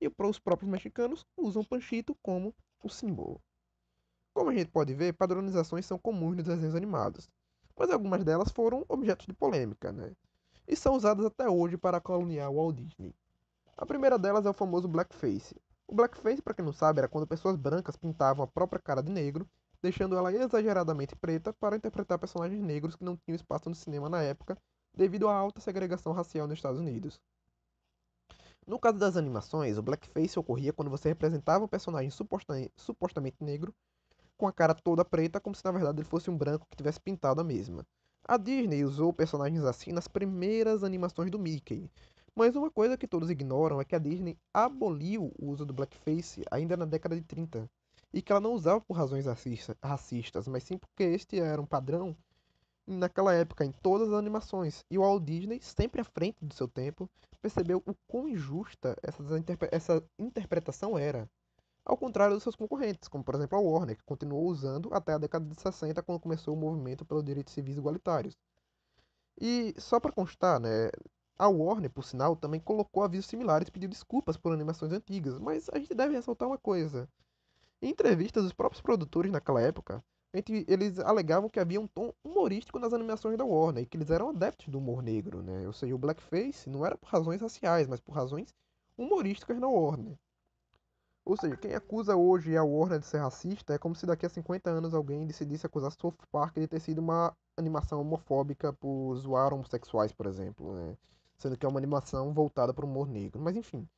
E 0.00 0.08
os 0.08 0.38
próprios 0.38 0.70
mexicanos 0.70 1.26
usam 1.36 1.60
o 1.60 1.68
panchito 1.68 2.16
como 2.22 2.54
o 2.82 2.88
símbolo. 2.88 3.42
Como 4.32 4.48
a 4.48 4.54
gente 4.54 4.70
pode 4.70 4.94
ver, 4.94 5.12
padronizações 5.12 5.84
são 5.84 5.98
comuns 5.98 6.36
nos 6.36 6.46
desenhos 6.46 6.74
animados, 6.74 7.28
mas 7.76 7.90
algumas 7.90 8.24
delas 8.24 8.50
foram 8.50 8.86
objetos 8.88 9.26
de 9.26 9.34
polêmica, 9.34 9.92
né? 9.92 10.14
E 10.70 10.76
são 10.76 10.94
usadas 10.94 11.26
até 11.26 11.48
hoje 11.48 11.76
para 11.76 12.00
caluniar 12.00 12.48
o 12.48 12.54
Walt 12.54 12.76
Disney. 12.76 13.12
A 13.76 13.84
primeira 13.84 14.16
delas 14.16 14.46
é 14.46 14.50
o 14.50 14.52
famoso 14.52 14.86
blackface. 14.86 15.56
O 15.84 15.96
blackface, 15.96 16.40
para 16.40 16.54
quem 16.54 16.64
não 16.64 16.72
sabe, 16.72 17.00
era 17.00 17.08
quando 17.08 17.26
pessoas 17.26 17.56
brancas 17.56 17.96
pintavam 17.96 18.44
a 18.44 18.46
própria 18.46 18.80
cara 18.80 19.02
de 19.02 19.10
negro 19.10 19.50
deixando 19.82 20.16
ela 20.16 20.32
exageradamente 20.32 21.16
preta 21.16 21.52
para 21.54 21.74
interpretar 21.74 22.20
personagens 22.20 22.62
negros 22.62 22.94
que 22.94 23.02
não 23.02 23.16
tinham 23.16 23.34
espaço 23.34 23.68
no 23.68 23.74
cinema 23.74 24.08
na 24.08 24.22
época, 24.22 24.56
devido 24.94 25.26
à 25.26 25.34
alta 25.34 25.60
segregação 25.60 26.12
racial 26.12 26.46
nos 26.46 26.58
Estados 26.58 26.78
Unidos. 26.78 27.20
No 28.64 28.78
caso 28.78 28.96
das 28.96 29.16
animações, 29.16 29.76
o 29.76 29.82
blackface 29.82 30.38
ocorria 30.38 30.72
quando 30.72 30.88
você 30.88 31.08
representava 31.08 31.64
um 31.64 31.68
personagem 31.68 32.12
supostamente 32.76 33.42
negro 33.42 33.74
com 34.36 34.46
a 34.46 34.52
cara 34.52 34.72
toda 34.72 35.04
preta, 35.04 35.40
como 35.40 35.56
se 35.56 35.64
na 35.64 35.72
verdade 35.72 35.98
ele 35.98 36.08
fosse 36.08 36.30
um 36.30 36.38
branco 36.38 36.68
que 36.70 36.76
tivesse 36.76 37.00
pintado 37.00 37.40
a 37.40 37.44
mesma. 37.44 37.84
A 38.30 38.36
Disney 38.36 38.84
usou 38.84 39.12
personagens 39.12 39.64
assim 39.64 39.90
nas 39.90 40.06
primeiras 40.06 40.84
animações 40.84 41.32
do 41.32 41.36
Mickey, 41.36 41.90
mas 42.32 42.54
uma 42.54 42.70
coisa 42.70 42.96
que 42.96 43.08
todos 43.08 43.28
ignoram 43.28 43.80
é 43.80 43.84
que 43.84 43.96
a 43.96 43.98
Disney 43.98 44.38
aboliu 44.54 45.32
o 45.36 45.50
uso 45.50 45.66
do 45.66 45.74
blackface 45.74 46.44
ainda 46.48 46.76
na 46.76 46.84
década 46.84 47.16
de 47.16 47.22
30 47.22 47.68
e 48.14 48.22
que 48.22 48.30
ela 48.30 48.40
não 48.40 48.52
usava 48.52 48.80
por 48.80 48.94
razões 48.94 49.26
racistas, 49.26 50.46
mas 50.46 50.62
sim 50.62 50.78
porque 50.78 51.02
este 51.02 51.40
era 51.40 51.60
um 51.60 51.66
padrão 51.66 52.16
naquela 52.86 53.34
época 53.34 53.64
em 53.64 53.72
todas 53.72 54.10
as 54.10 54.14
animações. 54.14 54.84
E 54.88 54.96
o 54.96 55.00
Walt 55.00 55.24
Disney, 55.24 55.58
sempre 55.60 56.00
à 56.00 56.04
frente 56.04 56.36
do 56.40 56.54
seu 56.54 56.68
tempo, 56.68 57.10
percebeu 57.42 57.82
o 57.84 57.96
quão 58.06 58.28
injusta 58.28 58.96
essa, 59.02 59.24
essa 59.72 60.04
interpretação 60.16 60.96
era. 60.96 61.28
Ao 61.84 61.96
contrário 61.96 62.34
dos 62.34 62.42
seus 62.42 62.56
concorrentes, 62.56 63.08
como 63.08 63.24
por 63.24 63.34
exemplo 63.34 63.58
a 63.58 63.60
Warner, 63.60 63.96
que 63.96 64.04
continuou 64.04 64.46
usando 64.46 64.92
até 64.92 65.12
a 65.14 65.18
década 65.18 65.44
de 65.46 65.60
60, 65.60 66.02
quando 66.02 66.20
começou 66.20 66.54
o 66.54 66.56
movimento 66.56 67.04
pelos 67.04 67.24
direitos 67.24 67.52
civis 67.52 67.76
igualitários. 67.76 68.36
E 69.40 69.74
só 69.78 69.98
para 69.98 70.12
constar, 70.12 70.60
né, 70.60 70.90
a 71.38 71.48
Warner, 71.48 71.90
por 71.90 72.04
sinal, 72.04 72.36
também 72.36 72.60
colocou 72.60 73.02
avisos 73.02 73.26
similares 73.26 73.68
e 73.68 73.72
pediu 73.72 73.88
desculpas 73.88 74.36
por 74.36 74.52
animações 74.52 74.92
antigas, 74.92 75.38
mas 75.38 75.68
a 75.70 75.78
gente 75.78 75.94
deve 75.94 76.14
ressaltar 76.14 76.46
uma 76.48 76.58
coisa. 76.58 77.08
Em 77.82 77.90
entrevistas, 77.90 78.44
os 78.44 78.52
próprios 78.52 78.82
produtores 78.82 79.32
naquela 79.32 79.60
época, 79.60 80.04
eles 80.68 80.98
alegavam 81.00 81.48
que 81.48 81.58
havia 81.60 81.80
um 81.80 81.86
tom 81.86 82.12
humorístico 82.22 82.78
nas 82.78 82.92
animações 82.92 83.36
da 83.38 83.44
Warner 83.44 83.84
e 83.84 83.86
que 83.86 83.96
eles 83.96 84.10
eram 84.10 84.30
adeptos 84.30 84.68
do 84.68 84.78
humor 84.78 85.02
negro, 85.02 85.42
né? 85.42 85.66
Ou 85.66 85.72
seja, 85.72 85.94
o 85.94 85.98
blackface 85.98 86.70
não 86.70 86.86
era 86.86 86.96
por 86.96 87.08
razões 87.08 87.40
raciais, 87.40 87.88
mas 87.88 88.00
por 88.00 88.12
razões 88.12 88.54
humorísticas 88.96 89.58
na 89.58 89.68
Warner. 89.68 90.16
Ou 91.24 91.36
seja, 91.36 91.56
quem 91.56 91.74
acusa 91.74 92.16
hoje 92.16 92.56
a 92.56 92.64
Warner 92.64 92.98
de 92.98 93.06
ser 93.06 93.18
racista 93.18 93.74
é 93.74 93.78
como 93.78 93.94
se 93.94 94.06
daqui 94.06 94.26
a 94.26 94.28
50 94.28 94.70
anos 94.70 94.94
alguém 94.94 95.26
decidisse 95.26 95.66
acusar 95.66 95.92
South 95.92 96.14
Park 96.32 96.54
de 96.54 96.66
ter 96.66 96.80
sido 96.80 96.98
uma 96.98 97.36
animação 97.56 98.00
homofóbica 98.00 98.72
por 98.72 99.14
zoar 99.16 99.52
homossexuais, 99.52 100.12
por 100.12 100.26
exemplo, 100.26 100.74
né? 100.74 100.96
Sendo 101.38 101.56
que 101.56 101.64
é 101.64 101.68
uma 101.68 101.78
animação 101.78 102.32
voltada 102.32 102.74
para 102.74 102.84
o 102.84 102.88
humor 102.88 103.06
negro. 103.06 103.40
Mas 103.40 103.56
enfim, 103.56 103.88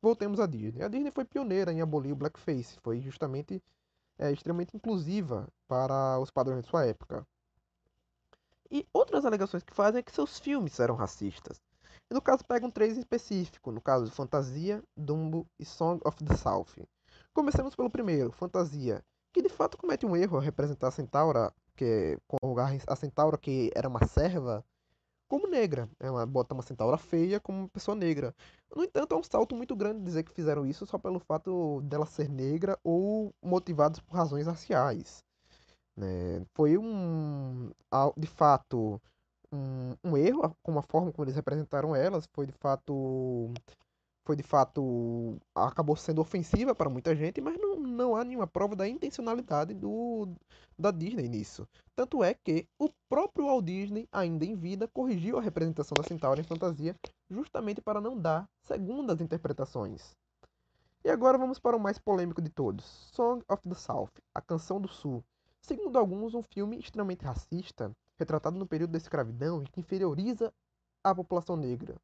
voltemos 0.00 0.40
à 0.40 0.46
Disney. 0.46 0.82
A 0.82 0.88
Disney 0.88 1.10
foi 1.10 1.24
pioneira 1.24 1.72
em 1.72 1.80
abolir 1.80 2.12
o 2.12 2.16
blackface, 2.16 2.78
foi 2.82 3.00
justamente 3.00 3.62
é, 4.18 4.30
extremamente 4.30 4.76
inclusiva 4.76 5.48
para 5.66 6.18
os 6.20 6.30
padrões 6.30 6.62
de 6.62 6.68
sua 6.70 6.84
época. 6.84 7.26
E 8.70 8.86
outras 8.92 9.24
alegações 9.24 9.62
que 9.62 9.74
fazem 9.74 10.00
é 10.00 10.02
que 10.02 10.12
seus 10.12 10.38
filmes 10.38 10.78
eram 10.78 10.94
racistas. 10.94 11.60
E 12.10 12.14
no 12.14 12.22
caso 12.22 12.44
pegam 12.44 12.70
três 12.70 12.96
em 12.96 13.00
específico, 13.00 13.70
no 13.70 13.80
caso 13.80 14.10
Fantasia, 14.10 14.82
Dumbo 14.96 15.46
e 15.58 15.64
Song 15.64 16.00
of 16.04 16.24
the 16.24 16.34
South. 16.36 16.86
Comecemos 17.34 17.76
pelo 17.76 17.90
primeiro, 17.90 18.32
Fantasia, 18.32 19.04
que 19.32 19.42
de 19.42 19.48
fato 19.48 19.76
comete 19.76 20.06
um 20.06 20.16
erro 20.16 20.36
ao 20.36 20.42
representar 20.42 20.88
a 20.88 20.92
Centaura, 20.92 21.52
que 21.76 22.18
a 22.86 22.96
Centaura 22.96 23.36
que 23.36 23.70
era 23.74 23.88
uma 23.88 24.06
serva, 24.06 24.64
como 25.28 25.46
negra. 25.46 25.88
Ela 26.00 26.26
bota 26.26 26.54
uma 26.54 26.62
centaura 26.62 26.96
feia 26.96 27.38
como 27.38 27.60
uma 27.60 27.68
pessoa 27.68 27.94
negra. 27.94 28.34
No 28.74 28.82
entanto, 28.82 29.14
é 29.14 29.18
um 29.18 29.22
salto 29.22 29.54
muito 29.54 29.76
grande 29.76 30.02
dizer 30.02 30.24
que 30.24 30.32
fizeram 30.32 30.66
isso 30.66 30.86
só 30.86 30.98
pelo 30.98 31.20
fato 31.20 31.82
dela 31.82 32.06
ser 32.06 32.28
negra 32.28 32.78
ou 32.82 33.32
motivados 33.42 34.00
por 34.00 34.16
razões 34.16 34.46
raciais. 34.46 35.22
Né? 35.96 36.44
Foi 36.54 36.78
um, 36.78 37.70
de 38.16 38.26
fato, 38.26 39.00
um, 39.52 39.94
um 40.04 40.16
erro 40.16 40.56
com 40.62 40.78
a 40.78 40.82
forma 40.82 41.12
como 41.12 41.24
eles 41.24 41.36
representaram 41.36 41.94
elas. 41.94 42.28
Foi 42.32 42.46
de 42.46 42.52
fato 42.52 43.52
foi 44.24 44.36
de 44.36 44.42
fato 44.42 45.38
acabou 45.54 45.96
sendo 45.96 46.20
ofensiva 46.20 46.74
para 46.74 46.90
muita 46.90 47.16
gente, 47.16 47.40
mas 47.40 47.56
não, 47.58 47.76
não 47.76 48.14
há 48.14 48.22
nenhuma 48.22 48.46
prova 48.46 48.76
da 48.76 48.86
intencionalidade 48.86 49.72
do, 49.72 50.28
da 50.78 50.90
Disney 50.90 51.30
nisso. 51.30 51.66
Tanto 51.96 52.22
é 52.22 52.34
que 52.34 52.66
o 52.78 52.90
próprio 53.08 53.46
Walt 53.46 53.64
Disney, 53.64 54.06
ainda 54.12 54.44
em 54.44 54.54
vida, 54.54 54.86
corrigiu 54.86 55.38
a 55.38 55.40
representação 55.40 55.94
da 55.94 56.06
Centaura 56.06 56.40
em 56.40 56.44
fantasia 56.44 56.94
justamente 57.30 57.80
para 57.80 58.02
não 58.02 58.18
dar 58.18 58.46
segundas 58.64 59.18
interpretações. 59.22 60.14
E 61.02 61.08
agora 61.08 61.38
vamos 61.38 61.58
para 61.58 61.74
o 61.74 61.80
mais 61.80 61.98
polêmico 61.98 62.42
de 62.42 62.50
todos: 62.50 62.84
Song 63.14 63.42
of 63.48 63.62
the 63.66 63.74
South, 63.74 64.10
a 64.34 64.42
Canção 64.42 64.78
do 64.78 64.88
Sul. 64.88 65.24
Segundo 65.62 65.98
alguns, 65.98 66.34
um 66.34 66.42
filme 66.42 66.78
extremamente 66.78 67.24
racista, 67.24 67.90
retratado 68.18 68.58
no 68.58 68.66
período 68.66 68.92
da 68.92 68.98
escravidão 68.98 69.62
e 69.62 69.66
que 69.66 69.80
inferioriza 69.80 70.52
a 71.04 71.14
população 71.14 71.56
negra. 71.56 71.96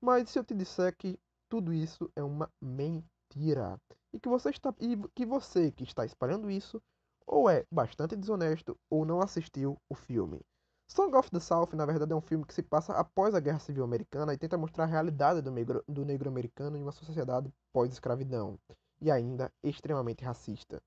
Mas 0.00 0.30
se 0.30 0.38
eu 0.38 0.44
te 0.44 0.54
disser 0.54 0.96
que 0.96 1.18
tudo 1.48 1.72
isso 1.72 2.10
é 2.16 2.22
uma 2.22 2.50
mentira. 2.60 3.78
E 4.12 4.20
que 4.20 4.28
você 4.28 4.50
está 4.50 4.74
e 4.80 4.96
que 5.14 5.24
você 5.24 5.70
que 5.70 5.84
está 5.84 6.04
espalhando 6.04 6.50
isso 6.50 6.82
ou 7.26 7.48
é 7.48 7.64
bastante 7.70 8.16
desonesto 8.16 8.78
ou 8.90 9.04
não 9.04 9.20
assistiu 9.20 9.78
o 9.88 9.94
filme. 9.94 10.40
Song 10.88 11.16
of 11.16 11.30
the 11.30 11.40
South, 11.40 11.70
na 11.74 11.86
verdade, 11.86 12.12
é 12.12 12.16
um 12.16 12.20
filme 12.20 12.44
que 12.44 12.52
se 12.52 12.62
passa 12.62 12.92
após 12.92 13.34
a 13.34 13.40
Guerra 13.40 13.58
Civil 13.58 13.82
Americana 13.82 14.34
e 14.34 14.38
tenta 14.38 14.58
mostrar 14.58 14.84
a 14.84 14.86
realidade 14.86 15.40
do 15.40 15.50
negro, 15.50 15.82
do 15.88 16.04
negro 16.04 16.28
americano 16.28 16.76
em 16.76 16.82
uma 16.82 16.92
sociedade 16.92 17.50
pós-escravidão, 17.72 18.58
e 19.00 19.10
ainda 19.10 19.50
extremamente 19.62 20.22
racista. 20.22 20.82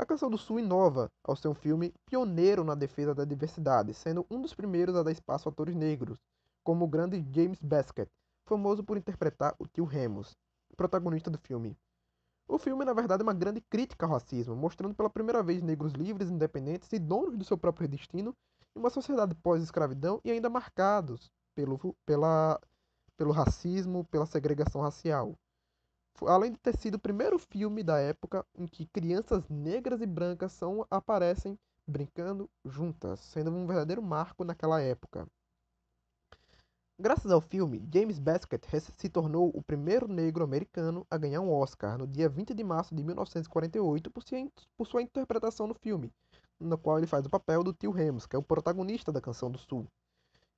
A 0.00 0.06
Canção 0.06 0.30
do 0.30 0.38
Sul 0.38 0.60
inova 0.60 1.10
ao 1.24 1.34
ser 1.34 1.48
um 1.48 1.54
filme 1.54 1.92
pioneiro 2.06 2.62
na 2.62 2.76
defesa 2.76 3.12
da 3.12 3.24
diversidade, 3.24 3.92
sendo 3.92 4.24
um 4.30 4.40
dos 4.40 4.54
primeiros 4.54 4.94
a 4.94 5.02
dar 5.02 5.10
espaço 5.10 5.48
a 5.48 5.50
atores 5.50 5.74
negros, 5.74 6.20
como 6.62 6.84
o 6.84 6.88
grande 6.88 7.26
James 7.32 7.60
Baskett, 7.60 8.08
famoso 8.46 8.84
por 8.84 8.96
interpretar 8.96 9.56
o 9.58 9.66
tio 9.66 9.84
Remus, 9.84 10.36
protagonista 10.76 11.28
do 11.28 11.36
filme. 11.38 11.76
O 12.46 12.58
filme, 12.58 12.84
na 12.84 12.92
verdade, 12.92 13.22
é 13.22 13.24
uma 13.24 13.34
grande 13.34 13.60
crítica 13.60 14.06
ao 14.06 14.12
racismo, 14.12 14.54
mostrando 14.54 14.94
pela 14.94 15.10
primeira 15.10 15.42
vez 15.42 15.62
negros 15.62 15.92
livres, 15.94 16.30
independentes 16.30 16.92
e 16.92 16.98
donos 17.00 17.36
do 17.36 17.44
seu 17.44 17.58
próprio 17.58 17.88
destino 17.88 18.32
em 18.76 18.78
uma 18.78 18.90
sociedade 18.90 19.34
pós-escravidão 19.34 20.20
e 20.24 20.30
ainda 20.30 20.48
marcados 20.48 21.28
pelo, 21.56 21.76
pela, 22.06 22.60
pelo 23.16 23.32
racismo, 23.32 24.04
pela 24.04 24.26
segregação 24.26 24.80
racial. 24.80 25.34
Além 26.26 26.52
de 26.52 26.58
ter 26.58 26.76
sido 26.76 26.94
o 26.94 27.00
primeiro 27.00 27.38
filme 27.38 27.82
da 27.82 27.98
época 27.98 28.44
em 28.56 28.66
que 28.66 28.86
crianças 28.86 29.48
negras 29.48 30.00
e 30.00 30.06
brancas 30.06 30.52
são, 30.52 30.86
aparecem 30.90 31.58
brincando 31.86 32.50
juntas, 32.64 33.20
sendo 33.20 33.50
um 33.50 33.66
verdadeiro 33.66 34.02
marco 34.02 34.44
naquela 34.44 34.80
época. 34.80 35.26
Graças 37.00 37.30
ao 37.30 37.40
filme, 37.40 37.88
James 37.94 38.18
Baskett 38.18 38.66
se 38.96 39.08
tornou 39.08 39.52
o 39.54 39.62
primeiro 39.62 40.08
negro 40.08 40.42
americano 40.42 41.06
a 41.08 41.16
ganhar 41.16 41.40
um 41.40 41.52
Oscar 41.52 41.96
no 41.96 42.08
dia 42.08 42.28
20 42.28 42.52
de 42.52 42.64
março 42.64 42.92
de 42.92 43.04
1948 43.04 44.10
por 44.10 44.86
sua 44.86 45.00
interpretação 45.00 45.68
no 45.68 45.74
filme, 45.74 46.12
no 46.58 46.76
qual 46.76 46.98
ele 46.98 47.06
faz 47.06 47.24
o 47.24 47.30
papel 47.30 47.62
do 47.62 47.72
tio 47.72 47.92
Remus, 47.92 48.26
que 48.26 48.34
é 48.34 48.38
o 48.38 48.42
protagonista 48.42 49.12
da 49.12 49.20
Canção 49.20 49.48
do 49.48 49.58
Sul. 49.58 49.86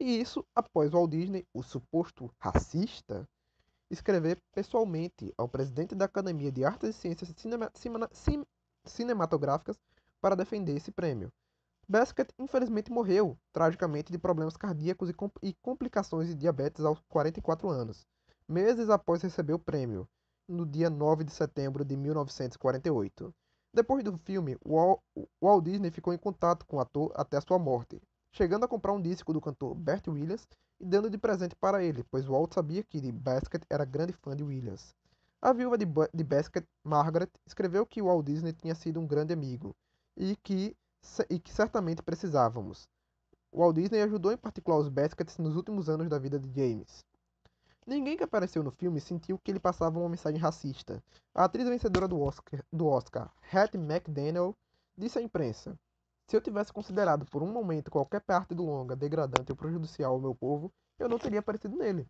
E 0.00 0.18
isso 0.18 0.42
após 0.54 0.90
Walt 0.92 1.10
Disney, 1.10 1.46
o 1.52 1.62
suposto 1.62 2.32
racista, 2.38 3.28
escrever 3.90 4.38
pessoalmente 4.52 5.34
ao 5.36 5.48
presidente 5.48 5.94
da 5.94 6.04
Academia 6.04 6.52
de 6.52 6.64
Artes 6.64 6.90
e 6.90 6.92
Ciências 6.92 7.34
Cinema 7.74 8.08
Cinematográficas 8.84 9.78
para 10.20 10.36
defender 10.36 10.76
esse 10.76 10.90
prêmio. 10.90 11.32
Baskett 11.88 12.32
infelizmente 12.38 12.90
morreu, 12.92 13.36
tragicamente, 13.52 14.12
de 14.12 14.18
problemas 14.18 14.56
cardíacos 14.56 15.10
e, 15.10 15.12
compl 15.12 15.38
e 15.42 15.52
complicações 15.54 16.28
de 16.28 16.36
diabetes 16.36 16.84
aos 16.84 17.00
44 17.08 17.68
anos, 17.68 18.06
meses 18.48 18.88
após 18.88 19.22
receber 19.22 19.54
o 19.54 19.58
prêmio, 19.58 20.08
no 20.48 20.64
dia 20.64 20.88
9 20.88 21.24
de 21.24 21.32
setembro 21.32 21.84
de 21.84 21.96
1948. 21.96 23.34
Depois 23.74 24.04
do 24.04 24.16
filme, 24.18 24.56
Walt 24.64 25.64
Disney 25.64 25.90
ficou 25.90 26.12
em 26.12 26.18
contato 26.18 26.64
com 26.66 26.76
o 26.76 26.80
ator 26.80 27.12
até 27.14 27.40
sua 27.40 27.58
morte, 27.58 28.00
chegando 28.32 28.64
a 28.64 28.68
comprar 28.68 28.92
um 28.92 29.00
disco 29.00 29.32
do 29.32 29.40
cantor 29.40 29.74
Bert 29.74 30.06
Williams 30.08 30.46
e 30.78 30.86
dando 30.86 31.10
de 31.10 31.18
presente 31.18 31.54
para 31.56 31.82
ele, 31.82 32.04
pois 32.10 32.26
Walt 32.26 32.54
sabia 32.54 32.82
que 32.82 33.12
Baskett 33.12 33.66
era 33.68 33.84
grande 33.84 34.12
fã 34.12 34.36
de 34.36 34.42
Williams. 34.42 34.94
A 35.42 35.52
viúva 35.52 35.78
de, 35.78 35.86
de 36.12 36.24
Baskett, 36.24 36.66
Margaret, 36.84 37.30
escreveu 37.46 37.86
que 37.86 38.02
Walt 38.02 38.26
Disney 38.26 38.52
tinha 38.52 38.74
sido 38.74 39.00
um 39.00 39.06
grande 39.06 39.32
amigo 39.32 39.74
e 40.16 40.36
que 40.36 40.76
e 41.30 41.38
que 41.38 41.50
certamente 41.50 42.02
precisávamos. 42.02 42.86
Walt 43.52 43.74
Disney 43.74 44.02
ajudou 44.02 44.32
em 44.32 44.36
particular 44.36 44.78
os 44.78 44.88
Baskets 44.88 45.38
nos 45.38 45.56
últimos 45.56 45.88
anos 45.88 46.08
da 46.08 46.18
vida 46.18 46.38
de 46.38 46.48
James. 46.54 47.04
Ninguém 47.86 48.16
que 48.16 48.22
apareceu 48.22 48.62
no 48.62 48.70
filme 48.70 49.00
sentiu 49.00 49.38
que 49.38 49.50
ele 49.50 49.58
passava 49.58 49.98
uma 49.98 50.08
mensagem 50.08 50.38
racista. 50.38 51.02
A 51.34 51.44
atriz 51.44 51.66
vencedora 51.66 52.06
do 52.06 52.20
Oscar, 52.20 52.62
do 52.70 52.86
Oscar 52.86 53.32
Hattie 53.50 53.80
McDaniel, 53.80 54.54
disse 54.96 55.18
à 55.18 55.22
imprensa: 55.22 55.76
Se 56.30 56.36
eu 56.36 56.40
tivesse 56.40 56.72
considerado 56.72 57.26
por 57.26 57.42
um 57.42 57.50
momento 57.50 57.90
qualquer 57.90 58.20
parte 58.20 58.54
do 58.54 58.64
longa 58.64 58.94
degradante 58.94 59.50
ou 59.50 59.56
prejudicial 59.56 60.12
ao 60.12 60.20
meu 60.20 60.32
povo, 60.32 60.72
eu 60.96 61.08
não 61.08 61.18
teria 61.18 61.40
aparecido 61.40 61.76
nele. 61.76 62.06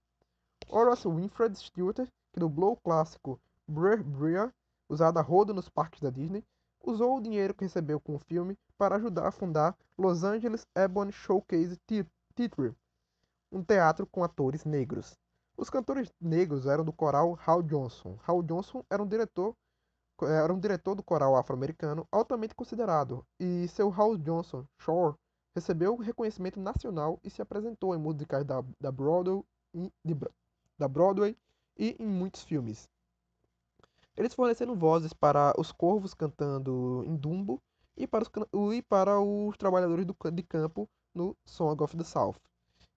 Horace 0.69 1.09
Winfred 1.09 1.59
Stewart, 1.59 2.07
que 2.31 2.39
dublou 2.39 2.73
o 2.73 2.77
clássico 2.77 3.41
Breer, 3.67 4.53
usado 4.91 5.19
a 5.19 5.23
rodo 5.23 5.55
nos 5.55 5.71
parques 5.71 6.03
da 6.03 6.11
Disney, 6.11 6.45
usou 6.85 7.17
o 7.17 7.21
dinheiro 7.23 7.55
que 7.55 7.65
recebeu 7.65 7.99
com 7.99 8.15
o 8.15 8.19
filme 8.19 8.59
para 8.77 8.97
ajudar 8.97 9.27
a 9.27 9.33
fundar 9.33 9.75
Los 9.97 10.23
Angeles 10.23 10.67
Ebony 10.75 11.13
Showcase 11.13 11.79
Theatre, 11.87 12.77
um 13.51 13.65
teatro 13.65 14.07
com 14.07 14.23
atores 14.23 14.67
negros. 14.67 15.17
Os 15.57 15.71
cantores 15.71 16.13
negros 16.21 16.67
eram 16.67 16.85
do 16.85 16.93
coral 16.93 17.39
Hal 17.47 17.63
Johnson. 17.63 18.19
Hal 18.27 18.43
Johnson 18.43 18.85
era 18.91 19.03
um 19.03 19.09
diretor 19.09 19.57
era 20.27 20.53
um 20.53 20.59
diretor 20.59 20.95
do 20.95 21.03
coral 21.03 21.37
afro-americano 21.37 22.07
altamente 22.11 22.55
considerado, 22.55 23.25
e 23.39 23.69
seu 23.69 23.93
Hal 23.93 24.17
Johnson 24.17 24.65
Shore 24.79 25.17
recebeu 25.55 25.97
reconhecimento 25.97 26.61
nacional 26.61 27.19
e 27.25 27.31
se 27.31 27.43
apresentou 27.43 27.95
em 27.95 27.99
musicais 27.99 28.45
da, 28.45 28.63
da, 28.81 28.93
Broadway, 28.93 29.43
de, 30.05 30.17
da 30.79 30.89
Broadway 30.89 31.37
e 31.77 31.97
em 31.99 32.07
muitos 32.07 32.43
filmes. 32.43 32.89
Eles 34.17 34.35
forneceram 34.35 34.75
vozes 34.75 35.13
para 35.13 35.55
os 35.59 35.73
corvos 35.73 36.15
cantando 36.15 37.03
em 37.07 37.17
Dumbo 37.17 37.61
e 37.97 38.07
para 38.07 38.23
os, 38.23 38.31
e 38.75 38.83
para 38.83 39.21
os 39.21 39.57
trabalhadores 39.57 40.05
do, 40.05 40.17
de 40.33 40.43
campo 40.43 40.89
no 41.15 41.37
Song 41.45 41.83
of 41.83 41.97
the 41.97 42.05
South. 42.05 42.37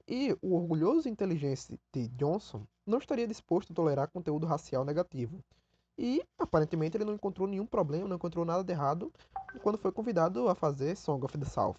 E 0.08 0.38
o 0.42 0.56
orgulhoso 0.56 1.08
e 1.08 1.12
inteligente 1.12 1.80
T. 1.92 2.10
Johnson 2.10 2.66
não 2.86 2.98
estaria 2.98 3.28
disposto 3.28 3.72
a 3.72 3.76
tolerar 3.76 4.12
conteúdo 4.12 4.46
racial 4.46 4.84
negativo. 4.84 5.40
E 5.98 6.24
aparentemente 6.38 6.98
ele 6.98 7.06
não 7.06 7.14
encontrou 7.14 7.48
nenhum 7.48 7.66
problema, 7.66 8.08
não 8.08 8.16
encontrou 8.16 8.44
nada 8.44 8.64
de 8.64 8.72
errado 8.72 9.12
quando 9.62 9.78
foi 9.78 9.92
convidado 9.92 10.50
a 10.50 10.56
fazer 10.56 10.96
Song 10.98 11.24
of 11.24 11.38
the 11.38 11.46
South. 11.46 11.78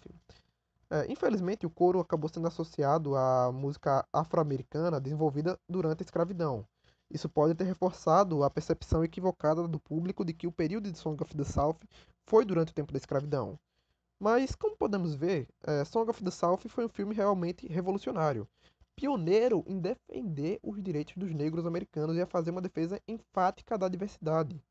É, 0.89 1.11
infelizmente, 1.11 1.65
o 1.65 1.69
coro 1.69 1.99
acabou 1.99 2.29
sendo 2.29 2.47
associado 2.47 3.15
à 3.15 3.51
música 3.51 4.05
afro-americana 4.13 5.01
desenvolvida 5.01 5.59
durante 5.67 6.01
a 6.01 6.05
escravidão, 6.05 6.65
isso 7.09 7.29
pode 7.29 7.53
ter 7.53 7.65
reforçado 7.65 8.43
a 8.43 8.49
percepção 8.49 9.03
equivocada 9.03 9.67
do 9.67 9.79
público 9.79 10.25
de 10.25 10.33
que 10.33 10.47
o 10.47 10.51
período 10.51 10.91
de 10.91 10.97
Song 10.97 11.21
of 11.21 11.35
the 11.35 11.43
South 11.43 11.77
foi 12.25 12.43
durante 12.43 12.71
o 12.71 12.73
tempo 12.73 12.91
da 12.91 12.97
escravidão. 12.97 13.59
Mas, 14.19 14.55
como 14.55 14.75
podemos 14.75 15.13
ver, 15.13 15.47
é, 15.63 15.85
Song 15.85 16.09
of 16.09 16.23
the 16.23 16.31
South 16.31 16.61
foi 16.67 16.85
um 16.85 16.89
filme 16.89 17.13
realmente 17.13 17.67
revolucionário, 17.67 18.47
pioneiro 18.95 19.63
em 19.67 19.79
defender 19.79 20.59
os 20.63 20.81
direitos 20.81 21.15
dos 21.17 21.33
negros 21.33 21.65
americanos 21.65 22.15
e 22.15 22.21
a 22.21 22.25
fazer 22.25 22.51
uma 22.51 22.61
defesa 22.61 22.99
enfática 23.07 23.77
da 23.77 23.87
diversidade. 23.87 24.61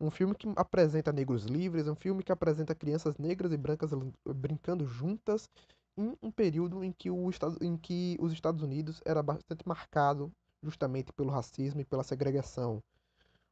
Um 0.00 0.10
filme 0.10 0.34
que 0.34 0.48
apresenta 0.54 1.12
negros 1.12 1.44
livres, 1.44 1.88
um 1.88 1.96
filme 1.96 2.22
que 2.22 2.30
apresenta 2.30 2.74
crianças 2.74 3.18
negras 3.18 3.52
e 3.52 3.56
brancas 3.56 3.90
brincando 4.24 4.86
juntas 4.86 5.50
em 5.96 6.16
um 6.22 6.30
período 6.30 6.84
em 6.84 6.92
que, 6.92 7.10
o, 7.10 7.30
em 7.60 7.76
que 7.76 8.16
os 8.20 8.32
Estados 8.32 8.62
Unidos 8.62 9.00
era 9.04 9.22
bastante 9.22 9.66
marcado 9.66 10.32
justamente 10.62 11.12
pelo 11.12 11.30
racismo 11.30 11.80
e 11.80 11.84
pela 11.84 12.04
segregação. 12.04 12.80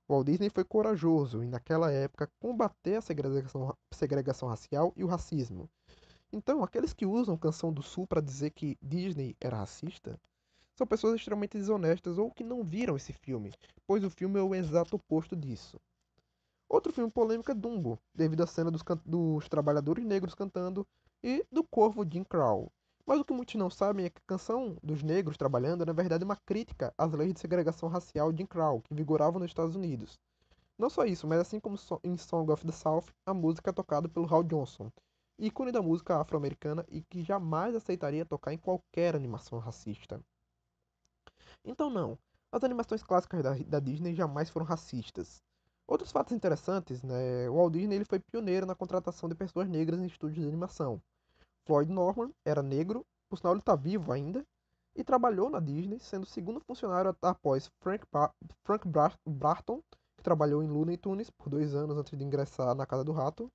Walt 0.09 0.27
Disney 0.27 0.51
foi 0.51 0.63
corajoso 0.63 1.43
em, 1.43 1.49
naquela 1.49 1.91
época, 1.91 2.31
combater 2.39 2.97
a 2.97 3.01
segregação, 3.01 3.77
segregação 3.93 4.49
racial 4.49 4.93
e 4.97 5.03
o 5.03 5.09
racismo. 5.09 5.69
Então, 6.37 6.63
aqueles 6.63 6.93
que 6.93 7.07
usam 7.07 7.35
Canção 7.35 7.73
do 7.73 7.83
Sul 7.83 8.07
para 8.07 8.21
dizer 8.21 8.51
que 8.51 8.77
Disney 8.83 9.35
era 9.41 9.57
racista 9.57 10.21
são 10.75 10.87
pessoas 10.87 11.15
extremamente 11.15 11.57
desonestas 11.57 12.19
ou 12.19 12.31
que 12.31 12.45
não 12.45 12.63
viram 12.63 12.95
esse 12.95 13.11
filme, 13.11 13.55
pois 13.87 14.05
o 14.05 14.11
filme 14.11 14.39
é 14.39 14.43
o 14.43 14.55
exato 14.55 14.97
oposto 14.97 15.35
disso. 15.35 15.81
Outro 16.69 16.93
filme 16.93 17.11
polêmico 17.11 17.51
é 17.51 17.55
Dumbo, 17.55 17.99
devido 18.15 18.43
à 18.43 18.47
cena 18.47 18.71
dos, 18.71 18.83
dos 19.03 19.49
trabalhadores 19.49 20.05
negros 20.05 20.35
cantando 20.35 20.87
e 21.25 21.43
do 21.51 21.65
corvo 21.65 22.05
Jim 22.07 22.23
Crow. 22.23 22.71
Mas 23.07 23.19
o 23.19 23.25
que 23.25 23.33
muitos 23.33 23.55
não 23.55 23.71
sabem 23.71 24.05
é 24.05 24.11
que 24.11 24.19
a 24.19 24.29
canção 24.29 24.77
dos 24.83 25.03
negros 25.03 25.39
trabalhando 25.39 25.85
é 25.85 25.87
na 25.87 25.95
verdade 25.95 26.23
uma 26.23 26.37
crítica 26.37 26.93
às 26.99 27.13
leis 27.13 27.33
de 27.33 27.41
segregação 27.41 27.89
racial 27.89 28.31
de 28.31 28.43
Jim 28.43 28.47
Crow 28.47 28.83
que 28.83 28.95
vigoravam 28.95 29.41
nos 29.41 29.49
Estados 29.49 29.75
Unidos. 29.75 30.21
Não 30.79 30.91
só 30.91 31.07
isso, 31.07 31.27
mas 31.27 31.41
assim 31.41 31.59
como 31.59 31.79
em 32.05 32.19
Song 32.19 32.53
of 32.53 32.67
the 32.67 32.73
South, 32.73 33.07
a 33.25 33.33
música 33.33 33.71
é 33.71 33.73
tocada 33.73 34.07
pelo 34.07 34.27
Hal 34.27 34.45
Johnson, 34.45 34.93
ícone 35.39 35.71
da 35.73 35.83
música 35.83 36.17
afro-americana 36.17 36.85
e 36.89 37.03
que 37.03 37.23
jamais 37.23 37.75
aceitaria 37.75 38.25
tocar 38.25 38.53
em 38.53 38.59
qualquer 38.59 39.15
animação 39.15 39.59
racista. 39.59 40.21
Então 41.65 41.91
não, 41.91 42.19
as 42.51 42.65
animações 42.65 43.03
clássicas 43.03 43.43
da, 43.43 43.55
da 43.55 43.81
Disney 43.81 44.15
jamais 44.15 44.51
foram 44.51 44.65
racistas. 44.65 45.43
Outros 45.87 46.11
fatos 46.11 46.33
interessantes, 46.33 47.03
né? 47.03 47.49
O 47.49 47.55
Walt 47.55 47.73
Disney 47.73 47.97
ele 47.97 48.05
foi 48.05 48.19
pioneiro 48.19 48.67
na 48.67 48.75
contratação 48.75 49.29
de 49.29 49.35
pessoas 49.35 49.69
negras 49.69 50.01
em 50.01 50.07
estúdios 50.07 50.43
de 50.43 50.49
animação. 50.49 51.01
Floyd 51.65 51.93
Norman 51.93 52.31
era 52.45 52.63
negro, 52.63 53.05
por 53.29 53.37
sinal 53.37 53.53
ele 53.53 53.61
está 53.61 53.77
vivo 53.77 54.13
ainda, 54.13 54.45
e 54.97 55.05
trabalhou 55.05 55.51
na 55.51 55.61
Disney, 55.61 55.99
sendo 55.99 56.25
o 56.25 56.27
segundo 56.27 56.61
funcionário 56.61 57.15
após 57.23 57.71
Frank, 57.81 58.05
ba 58.11 58.33
Frank 58.65 58.89
Barton, 59.27 59.81
que 60.17 60.23
trabalhou 60.23 60.63
em 60.63 60.69
Looney 60.69 60.97
Tunes 60.97 61.31
por 61.31 61.51
dois 61.51 61.75
anos 61.75 61.99
antes 61.99 62.17
de 62.17 62.25
ingressar 62.25 62.75
na 62.75 62.87
Casa 62.87 63.05
do 63.05 63.13
Rato, 63.13 63.51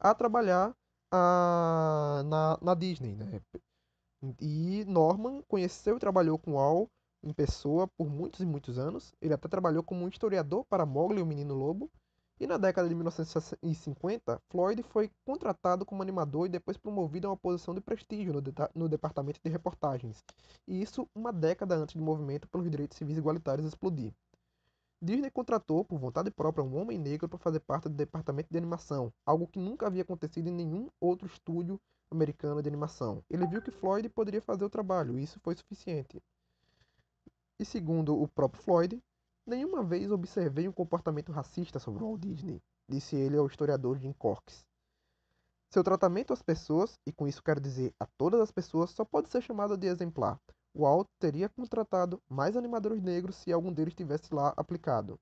a 0.00 0.14
trabalhar 0.14 0.74
a, 1.10 2.22
na, 2.26 2.58
na 2.60 2.74
Disney. 2.74 3.14
Né? 3.14 3.40
E 4.40 4.84
Norman 4.86 5.42
conheceu 5.48 5.96
e 5.96 6.00
trabalhou 6.00 6.38
com 6.38 6.58
Al 6.58 6.88
em 7.22 7.32
pessoa 7.32 7.86
por 7.88 8.08
muitos 8.08 8.40
e 8.40 8.46
muitos 8.46 8.78
anos. 8.78 9.14
Ele 9.20 9.34
até 9.34 9.48
trabalhou 9.48 9.82
como 9.82 10.04
um 10.04 10.08
historiador 10.08 10.64
para 10.64 10.86
Mowgli 10.86 11.18
e 11.18 11.22
o 11.22 11.26
Menino 11.26 11.54
Lobo, 11.54 11.90
e 12.40 12.46
na 12.46 12.56
década 12.56 12.88
de 12.88 12.94
1950, 12.94 14.40
Floyd 14.48 14.80
foi 14.84 15.10
contratado 15.24 15.84
como 15.84 16.02
animador 16.02 16.46
e 16.46 16.48
depois 16.48 16.76
promovido 16.76 17.26
a 17.26 17.30
uma 17.30 17.36
posição 17.36 17.74
de 17.74 17.80
prestígio 17.80 18.32
no, 18.32 18.40
de 18.40 18.52
no 18.76 18.88
departamento 18.88 19.40
de 19.42 19.50
reportagens, 19.50 20.22
e 20.66 20.80
isso 20.80 21.08
uma 21.14 21.32
década 21.32 21.74
antes 21.74 21.96
do 21.96 22.02
movimento 22.02 22.46
pelos 22.48 22.70
direitos 22.70 22.96
civis 22.96 23.18
igualitários 23.18 23.66
explodir. 23.66 24.12
Disney 25.00 25.30
contratou, 25.30 25.84
por 25.84 25.98
vontade 25.98 26.30
própria, 26.30 26.64
um 26.64 26.76
homem 26.76 26.98
negro 26.98 27.28
para 27.28 27.38
fazer 27.38 27.60
parte 27.60 27.88
do 27.88 27.94
departamento 27.94 28.48
de 28.50 28.58
animação, 28.58 29.12
algo 29.24 29.46
que 29.46 29.58
nunca 29.58 29.86
havia 29.86 30.02
acontecido 30.02 30.48
em 30.48 30.52
nenhum 30.52 30.88
outro 31.00 31.26
estúdio 31.26 31.80
americano 32.10 32.62
de 32.62 32.68
animação. 32.68 33.22
Ele 33.30 33.46
viu 33.46 33.62
que 33.62 33.70
Floyd 33.70 34.08
poderia 34.08 34.42
fazer 34.42 34.64
o 34.64 34.70
trabalho, 34.70 35.18
e 35.18 35.22
isso 35.22 35.38
foi 35.40 35.54
suficiente. 35.54 36.20
E 37.58 37.64
segundo 37.64 38.20
o 38.20 38.26
próprio 38.26 38.62
Floyd, 38.62 39.02
Nenhuma 39.48 39.82
vez 39.82 40.10
observei 40.10 40.68
um 40.68 40.72
comportamento 40.72 41.32
racista 41.32 41.78
sobre 41.78 42.04
Walt 42.04 42.20
Disney, 42.20 42.62
disse 42.86 43.16
ele 43.16 43.34
ao 43.34 43.46
historiador 43.46 43.96
Jim 43.96 44.12
Corks. 44.12 44.62
Seu 45.72 45.82
tratamento 45.82 46.34
às 46.34 46.42
pessoas, 46.42 47.00
e 47.06 47.12
com 47.14 47.26
isso 47.26 47.42
quero 47.42 47.58
dizer 47.58 47.94
a 47.98 48.04
todas 48.04 48.42
as 48.42 48.52
pessoas, 48.52 48.90
só 48.90 49.06
pode 49.06 49.30
ser 49.30 49.40
chamado 49.40 49.74
de 49.74 49.86
exemplar. 49.86 50.38
Walt 50.74 51.08
teria 51.18 51.48
contratado 51.48 52.22
mais 52.28 52.56
animadores 52.56 53.02
negros 53.02 53.36
se 53.36 53.52
algum 53.52 53.72
deles 53.72 53.94
tivesse 53.94 54.32
lá 54.34 54.52
aplicado. 54.56 55.18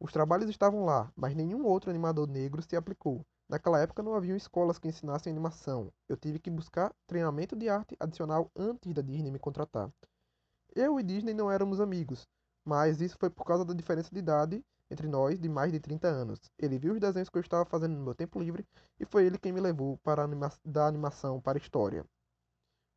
Os 0.00 0.12
trabalhos 0.12 0.48
estavam 0.48 0.84
lá, 0.84 1.12
mas 1.16 1.34
nenhum 1.34 1.64
outro 1.64 1.90
animador 1.90 2.28
negro 2.28 2.62
se 2.62 2.76
aplicou. 2.76 3.24
Naquela 3.48 3.80
época 3.80 4.02
não 4.02 4.14
haviam 4.14 4.36
escolas 4.36 4.78
que 4.78 4.86
ensinassem 4.86 5.32
animação. 5.32 5.92
Eu 6.08 6.16
tive 6.16 6.38
que 6.38 6.50
buscar 6.50 6.94
treinamento 7.06 7.56
de 7.56 7.68
arte 7.68 7.96
adicional 7.98 8.50
antes 8.54 8.92
da 8.92 9.02
Disney 9.02 9.30
me 9.30 9.38
contratar. 9.38 9.90
Eu 10.74 11.00
e 11.00 11.02
Disney 11.02 11.34
não 11.34 11.50
éramos 11.50 11.80
amigos, 11.80 12.28
mas 12.64 13.00
isso 13.00 13.16
foi 13.18 13.30
por 13.30 13.44
causa 13.44 13.64
da 13.64 13.74
diferença 13.74 14.10
de 14.12 14.18
idade 14.18 14.64
entre 14.90 15.08
nós 15.08 15.38
de 15.40 15.48
mais 15.48 15.72
de 15.72 15.80
30 15.80 16.08
anos. 16.08 16.38
Ele 16.58 16.78
viu 16.78 16.92
os 16.92 17.00
desenhos 17.00 17.28
que 17.28 17.38
eu 17.38 17.42
estava 17.42 17.64
fazendo 17.64 17.96
no 17.96 18.04
meu 18.04 18.14
tempo 18.14 18.38
livre 18.38 18.66
e 19.00 19.06
foi 19.06 19.24
ele 19.24 19.38
quem 19.38 19.52
me 19.52 19.60
levou 19.60 19.96
para 19.98 20.22
anima 20.22 20.52
da 20.64 20.86
animação 20.86 21.40
para 21.40 21.58
a 21.58 21.60
história. 21.62 22.04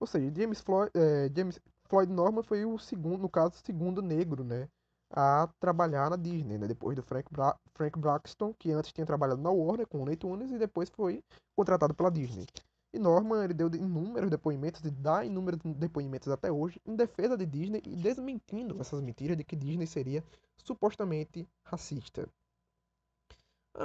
Ou 0.02 0.08
seja, 0.08 0.34
James 0.36 0.60
Floyd, 0.60 0.92
é, 0.96 1.30
James 1.36 1.60
Floyd 1.88 2.12
Norman 2.12 2.42
foi 2.42 2.66
o 2.66 2.80
segundo, 2.80 3.22
no 3.22 3.30
caso, 3.30 3.56
segundo 3.64 4.02
negro, 4.02 4.44
né, 4.44 4.68
a 5.12 5.48
trabalhar 5.60 6.10
na 6.10 6.16
Disney, 6.16 6.58
né, 6.58 6.68
depois 6.68 6.96
do 6.96 7.04
Frank, 7.04 7.32
Bra 7.32 7.56
Frank 7.76 8.00
Braxton, 8.00 8.52
que 8.58 8.72
antes 8.72 8.92
tinha 8.92 9.06
trabalhado 9.06 9.40
na 9.40 9.52
Warner 9.52 9.86
com 9.86 9.98
o 9.98 10.00
Looney 10.02 10.16
Tunes 10.18 10.50
e 10.50 10.58
depois 10.58 10.90
foi 10.90 11.24
contratado 11.56 11.94
pela 11.94 12.10
Disney. 12.10 12.48
E 12.92 12.98
Norman 12.98 13.44
ele 13.44 13.54
deu 13.54 13.68
inúmeros 13.68 14.32
depoimentos, 14.32 14.84
e 14.84 14.90
dá 14.90 15.24
inúmeros 15.24 15.60
depoimentos 15.76 16.30
até 16.30 16.52
hoje, 16.52 16.82
em 16.84 16.96
defesa 16.96 17.38
de 17.38 17.46
Disney 17.46 17.84
e 17.86 17.96
desmentindo 17.96 18.82
essas 18.82 19.02
mentiras 19.04 19.38
de 19.38 19.44
que 19.44 19.56
Disney 19.56 19.86
seria 19.86 20.24
supostamente 20.58 21.48
racista. 21.64 22.28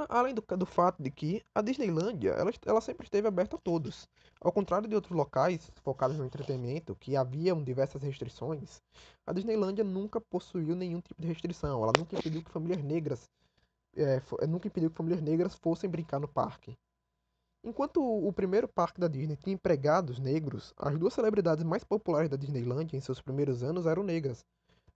Além 0.08 0.34
do, 0.34 0.42
do 0.42 0.66
fato 0.66 1.02
de 1.02 1.10
que 1.10 1.42
a 1.54 1.62
Disneylândia 1.62 2.30
ela, 2.30 2.50
ela 2.66 2.80
sempre 2.80 3.04
esteve 3.06 3.28
aberta 3.28 3.56
a 3.56 3.58
todos. 3.58 4.08
Ao 4.40 4.52
contrário 4.52 4.88
de 4.88 4.94
outros 4.94 5.16
locais 5.16 5.70
focados 5.82 6.16
no 6.16 6.24
entretenimento, 6.24 6.96
que 6.96 7.16
haviam 7.16 7.62
diversas 7.62 8.02
restrições, 8.02 8.82
a 9.26 9.32
Disneylândia 9.32 9.84
nunca 9.84 10.20
possuiu 10.20 10.74
nenhum 10.74 11.00
tipo 11.00 11.22
de 11.22 11.28
restrição. 11.28 11.82
Ela 11.82 11.92
nunca 11.96 12.16
impediu 12.16 12.42
que 12.42 12.50
famílias 12.50 12.82
negras 12.82 13.30
é, 13.96 14.20
nunca 14.46 14.68
impediu 14.68 14.90
que 14.90 14.96
famílias 14.96 15.22
negras 15.22 15.54
fossem 15.54 15.88
brincar 15.88 16.20
no 16.20 16.28
parque. 16.28 16.76
Enquanto 17.64 18.00
o 18.00 18.32
primeiro 18.32 18.68
parque 18.68 19.00
da 19.00 19.08
Disney 19.08 19.36
tinha 19.36 19.54
empregados 19.54 20.18
negros, 20.18 20.72
as 20.76 20.96
duas 20.98 21.14
celebridades 21.14 21.64
mais 21.64 21.82
populares 21.82 22.28
da 22.28 22.36
Disneyland 22.36 22.94
em 22.94 23.00
seus 23.00 23.20
primeiros 23.20 23.62
anos 23.62 23.86
eram 23.86 24.02
negras, 24.02 24.44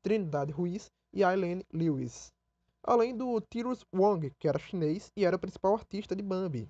Trinidad 0.03 0.50
Ruiz 0.50 0.92
e 1.12 1.24
Aileen 1.24 1.64
Lewis. 1.72 2.33
Além 2.82 3.16
do 3.16 3.40
Tirus 3.40 3.84
Wong, 3.94 4.30
que 4.38 4.48
era 4.48 4.58
chinês 4.58 5.12
e 5.16 5.24
era 5.24 5.36
o 5.36 5.38
principal 5.38 5.74
artista 5.74 6.16
de 6.16 6.22
Bambi. 6.22 6.68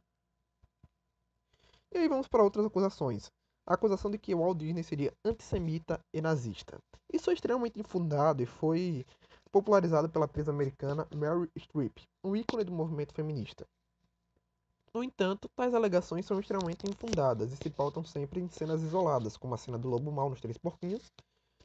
E 1.93 1.99
aí 1.99 2.09
vamos 2.09 2.29
para 2.29 2.43
outras 2.43 2.65
acusações. 2.65 3.33
A 3.67 3.75
acusação 3.75 4.11
de 4.11 4.19
que 4.19 4.35
Walt 4.35 4.59
Disney 4.59 4.83
seria 4.83 5.13
antissemita 5.25 6.01
e 6.13 6.21
nazista. 6.21 6.81
Isso 7.13 7.31
é 7.31 7.35
extremamente 7.35 7.79
infundado 7.79 8.43
e 8.43 8.47
foi 8.47 9.05
popularizado 9.51 10.09
pela 10.09 10.25
atriz 10.25 10.49
americana 10.49 11.07
Mary 11.15 11.51
Streep, 11.57 11.99
um 12.25 12.35
ícone 12.35 12.65
do 12.65 12.73
movimento 12.73 13.13
feminista. 13.13 13.67
No 14.93 15.05
entanto, 15.05 15.49
tais 15.55 15.73
alegações 15.73 16.27
são 16.27 16.41
extremamente 16.41 16.89
infundadas 16.89 17.53
e 17.53 17.57
se 17.57 17.71
pautam 17.71 18.03
sempre 18.05 18.41
em 18.41 18.49
cenas 18.49 18.83
isoladas, 18.83 19.37
como 19.37 19.55
a 19.55 19.59
cena 19.59 19.79
do 19.79 19.89
lobo 19.89 20.11
mau 20.11 20.29
nos 20.29 20.41
Três 20.41 20.59
Porquinhos, 20.59 21.13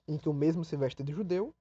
em 0.07 0.17
que 0.17 0.29
o 0.29 0.33
mesmo 0.33 0.63
se 0.63 0.77
veste 0.77 1.03
de 1.03 1.11
judeu. 1.11 1.51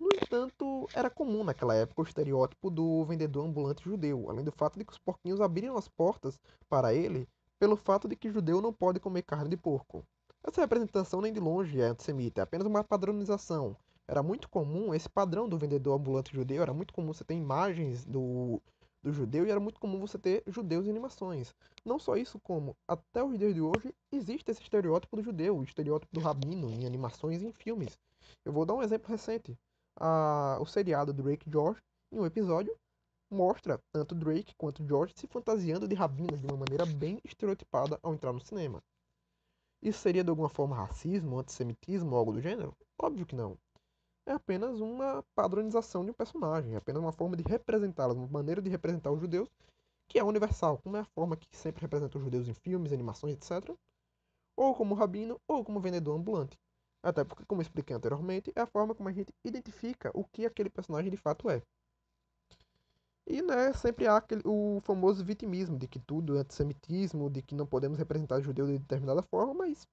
No 0.00 0.08
entanto, 0.14 0.88
era 0.94 1.10
comum 1.10 1.44
naquela 1.44 1.74
época 1.74 2.00
o 2.00 2.04
estereótipo 2.04 2.70
do 2.70 3.04
vendedor 3.04 3.44
ambulante 3.44 3.84
judeu, 3.84 4.30
além 4.30 4.42
do 4.42 4.50
fato 4.50 4.78
de 4.78 4.84
que 4.86 4.92
os 4.92 4.98
porquinhos 4.98 5.42
abriram 5.42 5.76
as 5.76 5.88
portas 5.88 6.40
para 6.70 6.94
ele 6.94 7.28
pelo 7.58 7.76
fato 7.76 8.08
de 8.08 8.16
que 8.16 8.30
judeu 8.30 8.62
não 8.62 8.72
pode 8.72 8.98
comer 8.98 9.20
carne 9.20 9.50
de 9.50 9.58
porco. 9.58 10.02
Essa 10.42 10.62
representação 10.62 11.20
nem 11.20 11.30
de 11.30 11.38
longe 11.38 11.78
é 11.78 11.84
antissemita, 11.84 12.40
é 12.40 12.44
apenas 12.44 12.66
uma 12.66 12.82
padronização. 12.82 13.76
Era 14.08 14.22
muito 14.22 14.48
comum 14.48 14.94
esse 14.94 15.06
padrão 15.06 15.46
do 15.46 15.58
vendedor 15.58 16.00
ambulante 16.00 16.34
judeu, 16.34 16.62
era 16.62 16.72
muito 16.72 16.94
comum 16.94 17.12
você 17.12 17.22
ter 17.22 17.34
imagens 17.34 18.06
do 18.06 18.58
do 19.02 19.12
judeu 19.12 19.46
e 19.46 19.50
era 19.50 19.60
muito 19.60 19.80
comum 19.80 19.98
você 19.98 20.18
ter 20.18 20.42
judeus 20.46 20.86
em 20.86 20.90
animações. 20.90 21.54
Não 21.84 21.98
só 21.98 22.16
isso, 22.16 22.38
como 22.40 22.76
até 22.86 23.22
os 23.22 23.38
dias 23.38 23.54
de 23.54 23.60
hoje 23.60 23.94
existe 24.12 24.50
esse 24.50 24.62
estereótipo 24.62 25.16
do 25.16 25.22
judeu, 25.22 25.56
o 25.56 25.64
estereótipo 25.64 26.12
do 26.12 26.20
rabino 26.20 26.70
em 26.70 26.86
animações 26.86 27.42
e 27.42 27.46
em 27.46 27.52
filmes. 27.52 27.98
Eu 28.44 28.52
vou 28.52 28.66
dar 28.66 28.74
um 28.74 28.82
exemplo 28.82 29.10
recente. 29.10 29.58
A, 30.00 30.58
o 30.60 30.66
seriado 30.66 31.12
Drake 31.12 31.50
George, 31.50 31.80
em 32.10 32.18
um 32.18 32.26
episódio, 32.26 32.74
mostra 33.30 33.78
tanto 33.92 34.14
Drake 34.14 34.54
quanto 34.56 34.84
George 34.86 35.12
se 35.16 35.26
fantasiando 35.26 35.86
de 35.86 35.94
rabinos 35.94 36.40
de 36.40 36.46
uma 36.46 36.56
maneira 36.56 36.86
bem 36.86 37.20
estereotipada 37.24 37.98
ao 38.02 38.14
entrar 38.14 38.32
no 38.32 38.40
cinema. 38.40 38.82
Isso 39.82 40.00
seria 40.00 40.24
de 40.24 40.30
alguma 40.30 40.48
forma 40.48 40.74
racismo, 40.74 41.38
antissemitismo 41.38 42.16
algo 42.16 42.32
do 42.32 42.40
gênero? 42.40 42.74
Óbvio 42.98 43.26
que 43.26 43.36
não 43.36 43.56
é 44.30 44.32
apenas 44.32 44.80
uma 44.80 45.24
padronização 45.34 46.04
de 46.04 46.10
um 46.10 46.14
personagem, 46.14 46.74
é 46.74 46.76
apenas 46.76 47.02
uma 47.02 47.12
forma 47.12 47.36
de 47.36 47.42
representá-los, 47.42 48.16
uma 48.16 48.28
maneira 48.28 48.62
de 48.62 48.70
representar 48.70 49.10
os 49.10 49.20
judeus 49.20 49.48
que 50.06 50.18
é 50.18 50.24
universal, 50.24 50.78
como 50.78 50.96
é 50.96 51.00
a 51.00 51.04
forma 51.04 51.36
que 51.36 51.46
sempre 51.56 51.82
representa 51.82 52.18
os 52.18 52.24
judeus 52.24 52.48
em 52.48 52.54
filmes, 52.54 52.92
animações, 52.92 53.34
etc. 53.34 53.74
Ou 54.56 54.74
como 54.74 54.94
rabino, 54.94 55.40
ou 55.46 55.64
como 55.64 55.80
vendedor 55.80 56.16
ambulante. 56.16 56.58
Até 57.02 57.24
porque, 57.24 57.44
como 57.46 57.62
expliquei 57.62 57.96
anteriormente, 57.96 58.52
é 58.54 58.60
a 58.60 58.66
forma 58.66 58.94
como 58.94 59.08
a 59.08 59.12
gente 59.12 59.32
identifica 59.44 60.10
o 60.14 60.24
que 60.24 60.44
aquele 60.46 60.70
personagem 60.70 61.10
de 61.10 61.16
fato 61.16 61.48
é. 61.50 61.62
E 63.26 63.40
né, 63.42 63.72
sempre 63.74 64.06
há 64.06 64.16
aquele, 64.16 64.42
o 64.44 64.80
famoso 64.82 65.24
vitimismo 65.24 65.78
de 65.78 65.86
que 65.86 65.98
tudo 65.98 66.36
é 66.36 66.40
antissemitismo, 66.40 67.30
de 67.30 67.42
que 67.42 67.54
não 67.54 67.66
podemos 67.66 67.96
representar 67.96 68.40
judeus 68.40 68.68
de 68.70 68.78
determinada 68.78 69.22
forma, 69.22 69.54
mas 69.54 69.86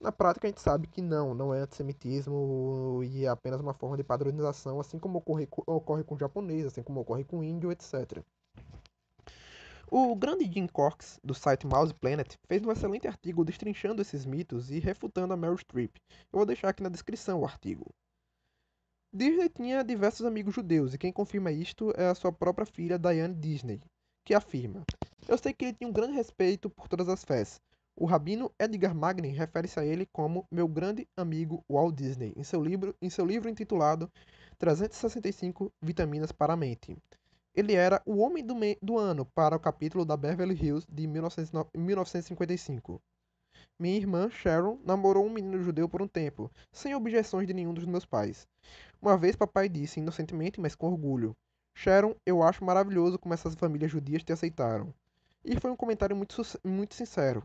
na 0.00 0.12
prática, 0.12 0.46
a 0.46 0.50
gente 0.50 0.60
sabe 0.60 0.86
que 0.86 1.02
não, 1.02 1.34
não 1.34 1.52
é 1.52 1.60
antissemitismo 1.60 3.00
e 3.02 3.24
é 3.24 3.28
apenas 3.28 3.60
uma 3.60 3.74
forma 3.74 3.96
de 3.96 4.04
padronização, 4.04 4.78
assim 4.78 4.98
como 4.98 5.18
ocorre, 5.18 5.48
ocorre 5.66 6.04
com 6.04 6.14
o 6.14 6.18
japonês, 6.18 6.66
assim 6.66 6.82
como 6.84 7.00
ocorre 7.00 7.24
com 7.24 7.38
o 7.40 7.44
índio, 7.44 7.72
etc. 7.72 8.22
O 9.90 10.14
grande 10.14 10.44
Jim 10.44 10.66
Corks, 10.66 11.18
do 11.24 11.32
site 11.32 11.66
Mouse 11.66 11.94
Planet, 11.94 12.36
fez 12.46 12.62
um 12.62 12.70
excelente 12.70 13.08
artigo 13.08 13.42
destrinchando 13.42 14.02
esses 14.02 14.26
mitos 14.26 14.70
e 14.70 14.78
refutando 14.78 15.32
a 15.32 15.36
Meryl 15.36 15.56
Streep. 15.56 15.96
Eu 16.30 16.36
vou 16.36 16.44
deixar 16.44 16.68
aqui 16.68 16.82
na 16.82 16.90
descrição 16.90 17.40
o 17.40 17.46
artigo. 17.46 17.86
Disney 19.10 19.48
tinha 19.48 19.82
diversos 19.82 20.26
amigos 20.26 20.54
judeus, 20.54 20.92
e 20.92 20.98
quem 20.98 21.10
confirma 21.10 21.50
isto 21.50 21.90
é 21.96 22.06
a 22.06 22.14
sua 22.14 22.30
própria 22.30 22.66
filha 22.66 22.98
Diane 22.98 23.34
Disney, 23.34 23.80
que 24.26 24.34
afirma: 24.34 24.84
Eu 25.26 25.38
sei 25.38 25.54
que 25.54 25.64
ele 25.64 25.74
tinha 25.74 25.88
um 25.88 25.92
grande 25.92 26.12
respeito 26.12 26.68
por 26.68 26.86
todas 26.86 27.08
as 27.08 27.24
fés, 27.24 27.58
O 27.96 28.04
rabino 28.04 28.52
Edgar 28.58 28.94
Magnin 28.94 29.32
refere-se 29.32 29.80
a 29.80 29.84
ele 29.86 30.04
como 30.12 30.46
meu 30.52 30.68
grande 30.68 31.08
amigo 31.16 31.64
Walt 31.66 31.96
Disney, 31.96 32.34
em 32.36 32.44
seu 32.44 32.62
livro, 32.62 32.94
em 33.00 33.08
seu 33.08 33.24
livro 33.24 33.48
intitulado 33.48 34.12
365 34.58 35.72
Vitaminas 35.80 36.30
para 36.30 36.52
a 36.52 36.56
Mente. 36.56 36.94
Ele 37.58 37.74
era 37.74 38.00
o 38.06 38.18
homem 38.18 38.46
do, 38.46 38.54
do 38.80 38.96
ano 38.96 39.26
para 39.26 39.56
o 39.56 39.58
capítulo 39.58 40.04
da 40.04 40.16
Beverly 40.16 40.54
Hills 40.54 40.86
de 40.88 41.08
1955. 41.08 43.02
Minha 43.76 43.96
irmã, 43.96 44.30
Sharon, 44.30 44.78
namorou 44.84 45.26
um 45.26 45.30
menino 45.30 45.60
judeu 45.60 45.88
por 45.88 46.00
um 46.00 46.06
tempo, 46.06 46.48
sem 46.70 46.94
objeções 46.94 47.48
de 47.48 47.52
nenhum 47.52 47.74
dos 47.74 47.84
meus 47.84 48.04
pais. 48.06 48.46
Uma 49.02 49.16
vez 49.16 49.34
papai 49.34 49.68
disse, 49.68 49.98
inocentemente, 49.98 50.60
mas 50.60 50.76
com 50.76 50.86
orgulho: 50.86 51.36
Sharon, 51.74 52.14
eu 52.24 52.44
acho 52.44 52.64
maravilhoso 52.64 53.18
como 53.18 53.34
essas 53.34 53.56
famílias 53.56 53.90
judias 53.90 54.22
te 54.22 54.32
aceitaram. 54.32 54.94
E 55.44 55.58
foi 55.58 55.72
um 55.72 55.76
comentário 55.76 56.14
muito, 56.14 56.40
muito 56.64 56.94
sincero. 56.94 57.42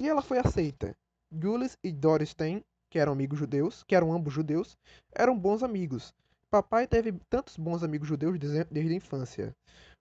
E 0.00 0.08
ela 0.08 0.22
foi 0.22 0.38
aceita. 0.38 0.92
Jules 1.30 1.78
e 1.84 1.92
Doris 1.92 2.30
Stein, 2.30 2.64
que 2.90 2.98
eram 2.98 3.12
amigos 3.12 3.38
judeus, 3.38 3.84
que 3.84 3.94
eram 3.94 4.12
ambos 4.12 4.34
judeus, 4.34 4.76
eram 5.12 5.38
bons 5.38 5.62
amigos. 5.62 6.12
Papai 6.52 6.86
teve 6.86 7.12
tantos 7.30 7.56
bons 7.56 7.82
amigos 7.82 8.06
judeus 8.06 8.38
desde 8.38 8.92
a 8.92 8.94
infância. 8.94 9.56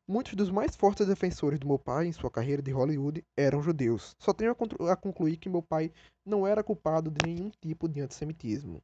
Muitos 0.06 0.34
dos 0.34 0.52
mais 0.52 0.76
fortes 0.76 1.08
defensores 1.08 1.58
do 1.58 1.66
meu 1.66 1.80
pai 1.80 2.08
em 2.08 2.12
sua 2.12 2.30
carreira 2.30 2.62
de 2.62 2.72
Hollywood 2.72 3.24
eram 3.38 3.64
judeus. 3.64 4.14
Só 4.20 4.34
tenho 4.34 4.52
a 4.52 4.96
concluir 4.98 5.38
que 5.38 5.48
meu 5.48 5.62
pai 5.62 5.94
não 6.26 6.46
era 6.46 6.62
culpado 6.62 7.10
de 7.10 7.26
nenhum 7.26 7.50
tipo 7.62 7.88
de 7.88 8.02
antissemitismo. 8.02 8.84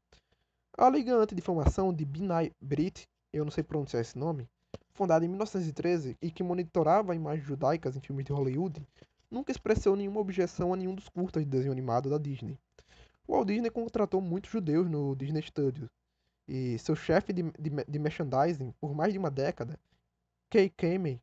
A 0.77 0.89
Liga 0.89 1.13
Antidifamação 1.13 1.93
de 1.93 2.05
Binai 2.05 2.53
Brit, 2.61 3.05
eu 3.33 3.43
não 3.43 3.51
sei 3.51 3.65
pronunciar 3.65 4.01
esse 4.01 4.17
nome, 4.17 4.47
fundada 4.93 5.25
em 5.25 5.27
1913 5.27 6.15
e 6.21 6.31
que 6.31 6.43
monitorava 6.43 7.13
imagens 7.15 7.45
judaicas 7.45 7.97
em 7.97 7.99
filmes 7.99 8.23
de 8.23 8.31
Hollywood, 8.31 8.81
nunca 9.29 9.51
expressou 9.51 9.93
nenhuma 9.93 10.21
objeção 10.21 10.73
a 10.73 10.77
nenhum 10.77 10.95
dos 10.95 11.09
curtas 11.09 11.43
de 11.43 11.49
desenho 11.49 11.73
animado 11.73 12.09
da 12.09 12.17
Disney. 12.17 12.57
O 13.27 13.33
Walt 13.33 13.49
Disney 13.49 13.69
contratou 13.69 14.21
muitos 14.21 14.51
judeus 14.51 14.89
no 14.89 15.13
Disney 15.17 15.41
Studios, 15.41 15.89
e 16.47 16.77
seu 16.79 16.95
chefe 16.95 17.33
de, 17.33 17.43
de, 17.43 17.69
de 17.87 17.99
merchandising 17.99 18.73
por 18.79 18.93
mais 18.95 19.11
de 19.11 19.19
uma 19.19 19.29
década, 19.29 19.79
Kay 20.49 20.69
Kamey, 20.69 21.21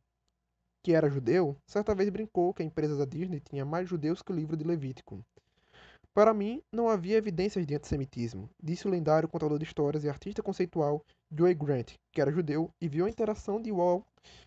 que 0.83 0.93
era 0.93 1.09
judeu, 1.09 1.57
certa 1.65 1.95
vez 1.95 2.09
brincou 2.09 2.53
que 2.53 2.61
a 2.61 2.65
empresa 2.65 2.95
da 2.95 3.05
Disney 3.05 3.39
tinha 3.39 3.65
mais 3.65 3.89
judeus 3.89 4.21
que 4.21 4.31
o 4.31 4.35
livro 4.35 4.55
de 4.55 4.63
Levítico. 4.63 5.25
Para 6.13 6.33
mim, 6.33 6.61
não 6.71 6.87
havia 6.87 7.17
evidências 7.17 7.65
de 7.65 7.75
antissemitismo, 7.75 8.49
disse 8.61 8.87
o 8.87 8.89
lendário 8.91 9.27
contador 9.27 9.57
de 9.57 9.65
histórias 9.65 10.03
e 10.03 10.09
artista 10.09 10.43
conceitual 10.43 11.03
Joey 11.29 11.55
Grant, 11.55 11.95
que 12.11 12.21
era 12.21 12.31
judeu 12.31 12.69
e 12.79 12.87
viu 12.87 13.05
a 13.05 13.09
interação 13.09 13.61
de 13.61 13.71
Wall 13.71 14.05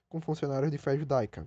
com 0.08 0.20
funcionários 0.20 0.70
de 0.70 0.78
fé 0.78 0.96
judaica. 0.96 1.44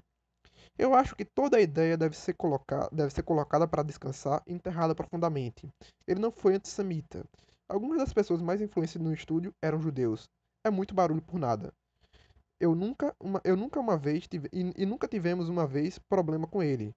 Eu 0.78 0.94
acho 0.94 1.16
que 1.16 1.26
toda 1.26 1.58
a 1.58 1.62
ideia 1.62 1.98
deve 1.98 2.16
ser, 2.16 2.34
colocar, 2.34 2.88
deve 2.92 3.14
ser 3.14 3.24
colocada 3.24 3.68
para 3.68 3.84
descansar 3.84 4.44
e 4.46 4.54
enterrada 4.54 4.94
profundamente. 4.94 5.68
Ele 6.08 6.20
não 6.20 6.32
foi 6.32 6.56
antissemita. 6.56 7.26
Algumas 7.72 8.00
das 8.00 8.12
pessoas 8.12 8.42
mais 8.42 8.60
influentes 8.60 8.98
no 8.98 9.14
estúdio 9.14 9.56
eram 9.62 9.80
judeus. 9.80 10.30
É 10.62 10.70
muito 10.70 10.94
barulho 10.94 11.22
por 11.22 11.40
nada. 11.40 11.74
Eu 12.60 12.76
nunca 12.76 13.16
uma, 13.18 13.40
eu 13.46 13.56
nunca 13.56 13.80
uma 13.80 13.98
vez 13.98 14.28
tive, 14.28 14.50
e, 14.52 14.74
e 14.84 14.86
nunca 14.86 15.08
tivemos 15.08 15.48
uma 15.48 15.66
vez 15.66 15.98
problema 15.98 16.46
com 16.46 16.62
ele. 16.62 16.94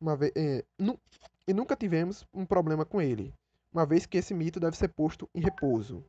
Uma 0.00 0.16
vez, 0.16 0.32
é, 0.34 0.64
nu, 0.76 0.98
e 1.46 1.54
nunca 1.54 1.76
tivemos 1.76 2.26
um 2.34 2.44
problema 2.44 2.84
com 2.84 3.00
ele, 3.00 3.32
uma 3.72 3.86
vez 3.86 4.06
que 4.06 4.18
esse 4.18 4.34
mito 4.34 4.58
deve 4.58 4.76
ser 4.76 4.88
posto 4.88 5.30
em 5.32 5.40
repouso. 5.40 6.04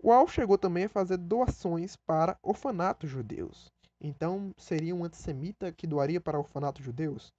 Wall 0.00 0.28
chegou 0.28 0.56
também 0.56 0.84
a 0.84 0.88
fazer 0.88 1.16
doações 1.16 1.96
para 1.96 2.38
orfanatos 2.40 3.10
judeus. 3.10 3.68
Então, 4.00 4.54
seria 4.56 4.94
um 4.94 5.04
antissemita 5.04 5.72
que 5.72 5.88
doaria 5.88 6.20
para 6.20 6.38
orfanatos 6.38 6.84
judeus? 6.84 7.32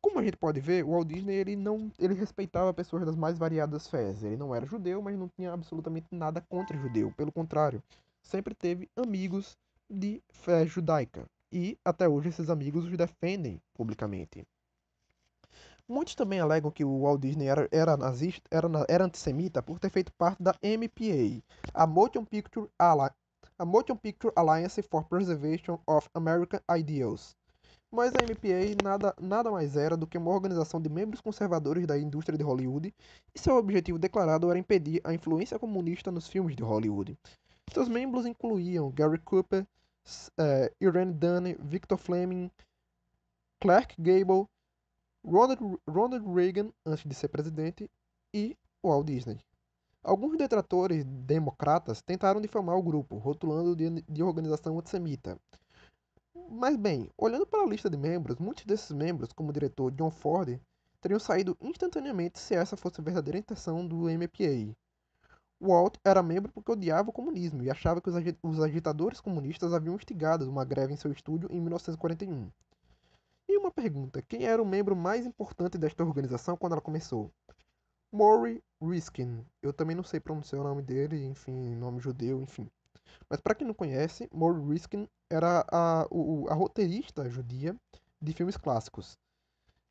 Como 0.00 0.18
a 0.18 0.22
gente 0.22 0.36
pode 0.36 0.60
ver, 0.60 0.84
o 0.84 0.90
Walt 0.90 1.08
Disney 1.08 1.34
ele 1.34 1.56
não, 1.56 1.90
ele 1.98 2.14
respeitava 2.14 2.72
pessoas 2.72 3.04
das 3.04 3.16
mais 3.16 3.38
variadas 3.38 3.88
fés. 3.88 4.22
Ele 4.22 4.36
não 4.36 4.54
era 4.54 4.64
judeu, 4.66 5.02
mas 5.02 5.18
não 5.18 5.28
tinha 5.28 5.52
absolutamente 5.52 6.06
nada 6.10 6.40
contra 6.48 6.78
judeu. 6.78 7.12
Pelo 7.16 7.32
contrário, 7.32 7.82
sempre 8.22 8.54
teve 8.54 8.88
amigos 8.96 9.56
de 9.90 10.22
fé 10.30 10.66
judaica. 10.66 11.28
E 11.50 11.78
até 11.84 12.08
hoje 12.08 12.28
esses 12.28 12.50
amigos 12.50 12.84
os 12.84 12.96
defendem 12.96 13.60
publicamente. 13.74 14.46
Muitos 15.88 16.14
também 16.14 16.38
alegam 16.38 16.70
que 16.70 16.84
o 16.84 17.00
Walt 17.00 17.20
Disney 17.22 17.46
era, 17.46 17.66
era 17.72 17.96
nazista, 17.96 18.46
era, 18.50 18.68
era 18.88 19.04
antissemita 19.04 19.62
por 19.62 19.78
ter 19.78 19.90
feito 19.90 20.12
parte 20.12 20.42
da 20.42 20.54
MPA, 20.62 21.42
a 21.72 21.86
Motion 21.86 22.24
Picture, 22.24 22.68
Alli 22.78 23.10
a 23.58 23.64
Motion 23.64 23.96
Picture 23.96 24.32
Alliance 24.36 24.80
for 24.82 25.02
Preservation 25.02 25.80
of 25.86 26.08
American 26.14 26.60
Ideals. 26.68 27.34
Mas 27.90 28.14
a 28.14 28.22
MPA 28.22 28.82
nada, 28.82 29.14
nada 29.18 29.50
mais 29.50 29.76
era 29.76 29.96
do 29.96 30.06
que 30.06 30.18
uma 30.18 30.30
organização 30.30 30.80
de 30.80 30.90
membros 30.90 31.22
conservadores 31.22 31.86
da 31.86 31.98
indústria 31.98 32.36
de 32.36 32.44
Hollywood, 32.44 32.94
e 33.34 33.38
seu 33.38 33.56
objetivo 33.56 33.98
declarado 33.98 34.50
era 34.50 34.58
impedir 34.58 35.00
a 35.04 35.14
influência 35.14 35.58
comunista 35.58 36.10
nos 36.10 36.28
filmes 36.28 36.54
de 36.54 36.62
Hollywood. 36.62 37.16
Seus 37.72 37.88
membros 37.88 38.26
incluíam 38.26 38.90
Gary 38.90 39.18
Cooper, 39.18 39.62
uh, 39.62 40.74
Irene 40.80 41.14
Dunne, 41.14 41.56
Victor 41.60 41.96
Fleming, 41.96 42.50
Clark 43.60 43.94
Gable, 43.98 44.46
Ronald, 45.26 45.80
Ronald 45.88 46.26
Reagan 46.34 46.70
antes 46.86 47.04
de 47.04 47.14
ser 47.14 47.28
presidente 47.28 47.90
e 48.34 48.56
Walt 48.84 49.06
Disney. 49.06 49.38
Alguns 50.02 50.36
detratores 50.36 51.04
democratas 51.04 52.00
tentaram 52.00 52.40
difamar 52.40 52.76
o 52.76 52.82
grupo, 52.82 53.16
rotulando 53.16 53.74
de, 53.74 54.02
de 54.02 54.22
organização 54.22 54.78
antissemita. 54.78 55.38
Mas 56.50 56.76
bem, 56.76 57.10
olhando 57.16 57.46
para 57.46 57.62
a 57.62 57.66
lista 57.66 57.90
de 57.90 57.96
membros, 57.96 58.38
muitos 58.38 58.64
desses 58.64 58.90
membros, 58.92 59.32
como 59.32 59.50
o 59.50 59.52
diretor 59.52 59.90
John 59.92 60.10
Ford, 60.10 60.60
teriam 61.00 61.18
saído 61.18 61.56
instantaneamente 61.60 62.38
se 62.38 62.54
essa 62.54 62.76
fosse 62.76 63.00
a 63.00 63.04
verdadeira 63.04 63.38
intenção 63.38 63.86
do 63.86 64.08
MPA. 64.08 64.76
Walt 65.60 65.96
era 66.04 66.22
membro 66.22 66.52
porque 66.52 66.70
odiava 66.70 67.10
o 67.10 67.12
comunismo 67.12 67.62
e 67.62 67.70
achava 67.70 68.00
que 68.00 68.10
os 68.42 68.60
agitadores 68.60 69.20
comunistas 69.20 69.72
haviam 69.72 69.96
instigado 69.96 70.48
uma 70.48 70.64
greve 70.64 70.92
em 70.92 70.96
seu 70.96 71.10
estúdio 71.10 71.50
em 71.50 71.60
1941. 71.60 72.50
E 73.48 73.58
uma 73.58 73.70
pergunta: 73.70 74.22
quem 74.22 74.44
era 74.44 74.62
o 74.62 74.66
membro 74.66 74.94
mais 74.94 75.26
importante 75.26 75.76
desta 75.76 76.04
organização 76.04 76.56
quando 76.56 76.72
ela 76.72 76.80
começou? 76.80 77.32
Maury 78.12 78.62
Riskin. 78.80 79.44
Eu 79.60 79.72
também 79.72 79.96
não 79.96 80.04
sei 80.04 80.20
pronunciar 80.20 80.60
o 80.60 80.64
nome 80.64 80.82
dele, 80.82 81.26
enfim, 81.26 81.74
nome 81.74 82.00
judeu, 82.00 82.40
enfim. 82.40 82.70
Mas 83.28 83.40
para 83.40 83.54
quem 83.54 83.66
não 83.66 83.74
conhece, 83.74 84.28
Maury 84.32 84.60
Riskin 84.72 85.08
era 85.30 85.64
a, 85.70 86.06
o, 86.10 86.46
a 86.48 86.54
roteirista 86.54 87.28
judia 87.28 87.76
de 88.20 88.32
filmes 88.32 88.56
clássicos. 88.56 89.18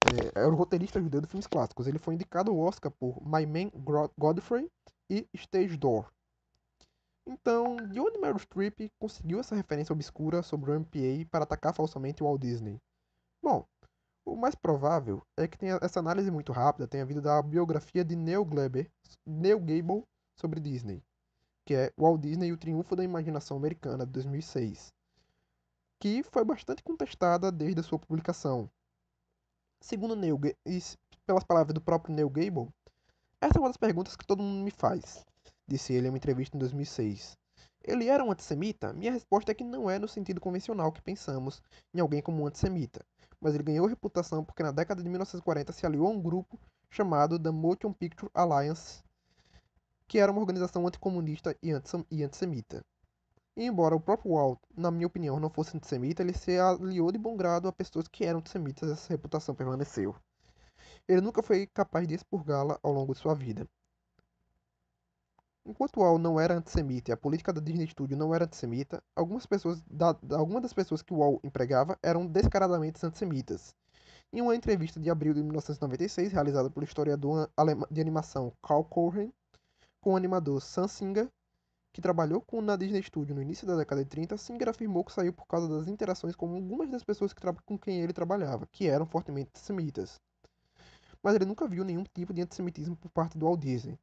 É, 0.05 0.39
era 0.39 0.49
o 0.49 0.55
roteirista 0.55 1.01
judeu 1.01 1.21
de 1.21 1.27
filmes 1.27 1.47
clássicos. 1.47 1.87
Ele 1.87 1.99
foi 1.99 2.13
indicado 2.13 2.51
ao 2.51 2.57
Oscar 2.57 2.91
por 2.91 3.21
My 3.25 3.45
Man 3.45 3.71
Godfrey 4.17 4.69
e 5.09 5.27
Stage 5.33 5.77
Door. 5.77 6.11
Então, 7.27 7.75
de 7.75 7.99
onde 7.99 8.19
Meryl 8.19 8.39
Streep 8.39 8.89
conseguiu 8.97 9.39
essa 9.39 9.55
referência 9.55 9.91
obscura 9.91 10.41
sobre 10.41 10.71
o 10.71 10.79
MPA 10.79 11.27
para 11.29 11.43
atacar 11.43 11.73
falsamente 11.73 12.23
o 12.23 12.25
Walt 12.25 12.39
Disney? 12.39 12.79
Bom, 13.43 13.65
o 14.25 14.35
mais 14.35 14.55
provável 14.55 15.21
é 15.37 15.47
que 15.47 15.57
tenha, 15.57 15.77
essa 15.81 15.99
análise 15.99 16.31
muito 16.31 16.53
rápida 16.53 16.87
tenha 16.87 17.05
vindo 17.05 17.21
da 17.21 17.41
biografia 17.41 18.03
de 18.03 18.15
Neil 18.15 18.45
Gleber, 18.45 18.89
Neil 19.25 19.59
Gable 19.59 20.03
sobre 20.39 20.61
Disney, 20.61 21.03
que 21.67 21.75
é 21.75 21.91
Walt 21.97 22.21
Disney 22.21 22.47
e 22.47 22.53
o 22.53 22.57
Triunfo 22.57 22.95
da 22.95 23.03
Imaginação 23.03 23.57
Americana, 23.57 24.05
de 24.05 24.11
2006, 24.13 24.93
que 25.99 26.23
foi 26.23 26.45
bastante 26.45 26.81
contestada 26.81 27.51
desde 27.51 27.81
a 27.81 27.83
sua 27.83 27.99
publicação. 27.99 28.69
Segundo 29.81 30.15
Neil, 30.15 30.39
e 30.65 30.81
pelas 31.25 31.43
palavras 31.43 31.73
do 31.73 31.81
próprio 31.81 32.15
Neil 32.15 32.29
Gable, 32.29 32.69
essa 33.41 33.57
é 33.57 33.59
uma 33.59 33.67
das 33.67 33.75
perguntas 33.75 34.15
que 34.15 34.25
todo 34.25 34.41
mundo 34.41 34.63
me 34.63 34.71
faz, 34.71 35.25
disse 35.67 35.91
ele 35.91 36.07
em 36.07 36.09
uma 36.09 36.17
entrevista 36.17 36.55
em 36.55 36.59
2006. 36.59 37.37
Ele 37.83 38.07
era 38.07 38.23
um 38.23 38.31
antissemita? 38.31 38.93
Minha 38.93 39.11
resposta 39.11 39.51
é 39.51 39.55
que 39.55 39.65
não 39.65 39.89
é 39.89 39.99
no 39.99 40.07
sentido 40.07 40.39
convencional 40.39 40.89
que 40.93 41.01
pensamos 41.01 41.61
em 41.93 41.99
alguém 41.99 42.21
como 42.21 42.41
um 42.41 42.47
antissemita 42.47 43.05
mas 43.39 43.53
ele 43.53 43.63
ganhou 43.63 43.85
reputação 43.85 44.43
porque 44.43 44.63
na 44.63 44.71
década 44.71 45.01
de 45.01 45.09
1940 45.09 45.71
se 45.71 45.85
aliou 45.85 46.07
a 46.07 46.11
um 46.11 46.21
grupo 46.21 46.59
chamado 46.89 47.39
The 47.39 47.51
Motion 47.51 47.93
Picture 47.93 48.31
Alliance, 48.33 49.03
que 50.07 50.19
era 50.19 50.31
uma 50.31 50.41
organização 50.41 50.87
anticomunista 50.87 51.55
e 51.61 51.73
antissemita. 52.23 52.83
E 53.55 53.65
embora 53.65 53.95
o 53.95 53.99
próprio 53.99 54.33
Walt, 54.33 54.59
na 54.75 54.91
minha 54.91 55.07
opinião, 55.07 55.39
não 55.39 55.49
fosse 55.49 55.75
antissemita, 55.75 56.21
ele 56.21 56.33
se 56.33 56.57
aliou 56.59 57.11
de 57.11 57.17
bom 57.17 57.35
grado 57.35 57.67
a 57.67 57.73
pessoas 57.73 58.07
que 58.07 58.23
eram 58.23 58.39
antissemitas 58.39 58.89
e 58.89 58.93
essa 58.93 59.09
reputação 59.09 59.55
permaneceu. 59.55 60.15
Ele 61.07 61.21
nunca 61.21 61.41
foi 61.41 61.65
capaz 61.67 62.07
de 62.07 62.13
expurgá-la 62.13 62.79
ao 62.83 62.93
longo 62.93 63.13
de 63.13 63.19
sua 63.19 63.33
vida. 63.33 63.67
Enquanto 65.65 65.99
o 65.99 66.03
Al 66.03 66.17
não 66.17 66.39
era 66.39 66.55
antissemita 66.55 67.11
e 67.11 67.13
a 67.13 67.17
política 67.17 67.51
da 67.51 67.59
Disney 67.59 67.87
Studio 67.87 68.15
não 68.15 68.33
era 68.33 68.45
antissemita, 68.45 69.03
algumas 69.15 69.45
pessoas 69.45 69.81
da, 69.89 70.15
algumas 70.31 70.61
das 70.61 70.71
pessoas 70.71 71.01
que 71.01 71.13
o 71.13 71.21
Al 71.21 71.41
empregava 71.43 71.97
eram 72.01 72.25
descaradamente 72.25 73.05
antissemitas. 73.05 73.75
Em 74.31 74.39
uma 74.39 74.55
entrevista 74.55 74.99
de 74.99 75.09
abril 75.09 75.33
de 75.33 75.41
1996, 75.41 76.31
realizada 76.31 76.69
pelo 76.69 76.85
historiador 76.85 77.49
de 77.89 77.99
animação 77.99 78.53
Carl 78.61 78.83
Cohen, 78.83 79.33
com 80.07 80.13
o 80.13 80.15
animador 80.15 80.61
Sam 80.61 80.87
Singer, 80.87 81.29
que 81.91 81.99
trabalhou 81.99 82.39
com 82.39 82.61
na 82.61 82.77
Disney 82.77 83.03
Studio 83.03 83.35
no 83.35 83.41
início 83.41 83.67
da 83.67 83.75
década 83.75 84.05
de 84.05 84.09
30, 84.09 84.37
Singer 84.37 84.69
afirmou 84.69 85.03
que 85.03 85.11
saiu 85.11 85.33
por 85.33 85.45
causa 85.45 85.67
das 85.67 85.89
interações 85.89 86.33
com 86.33 86.55
algumas 86.55 86.89
das 86.89 87.03
pessoas 87.03 87.33
que 87.33 87.41
com 87.65 87.77
quem 87.77 87.99
ele 87.99 88.13
trabalhava, 88.13 88.65
que 88.71 88.87
eram 88.87 89.05
fortemente 89.05 89.49
antissemitas. 89.49 90.21
mas 91.21 91.35
ele 91.35 91.43
nunca 91.43 91.67
viu 91.67 91.83
nenhum 91.83 92.05
tipo 92.05 92.33
de 92.33 92.41
antissemitismo 92.41 92.95
por 92.95 93.11
parte 93.11 93.37
do 93.37 93.45
Walt 93.45 93.59
Disney. 93.59 93.99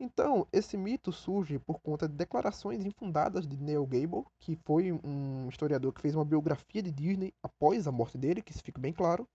Então, 0.00 0.48
esse 0.50 0.74
mito 0.78 1.12
surge 1.12 1.58
por 1.58 1.80
conta 1.82 2.08
de 2.08 2.14
declarações 2.14 2.86
infundadas 2.86 3.46
de 3.46 3.58
Neil 3.58 3.86
Gaiman, 3.86 4.24
que 4.38 4.56
foi 4.64 4.90
um 4.90 5.50
historiador 5.50 5.92
que 5.92 6.00
fez 6.00 6.14
uma 6.14 6.24
biografia 6.24 6.82
de 6.82 6.90
Disney 6.90 7.34
após 7.42 7.86
a 7.86 7.92
morte 7.92 8.16
dele, 8.16 8.40
que 8.40 8.52
isso 8.52 8.64
fica 8.64 8.80
bem 8.80 8.94
claro, 8.94 9.28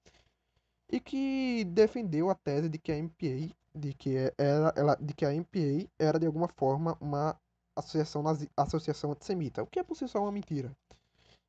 e 0.89 0.99
que 0.99 1.63
defendeu 1.65 2.31
a 2.31 2.33
tese 2.33 2.69
de 2.69 2.79
que 2.79 2.91
a 2.91 2.97
MPA, 2.97 3.55
de 3.77 3.93
que 3.93 4.15
era, 4.37 4.73
ela, 4.75 4.95
de 4.95 5.13
que 5.13 5.25
a 5.25 5.31
MPA 5.33 5.89
era 5.99 6.19
de 6.19 6.25
alguma 6.25 6.47
forma 6.47 6.97
uma 6.99 7.39
associação, 7.75 8.23
nazi, 8.23 8.49
associação 8.57 9.11
antissemita, 9.11 9.63
o 9.63 9.67
que 9.67 9.79
é 9.79 9.83
por 9.83 9.95
si 9.95 10.07
só 10.07 10.21
uma 10.21 10.31
mentira. 10.31 10.75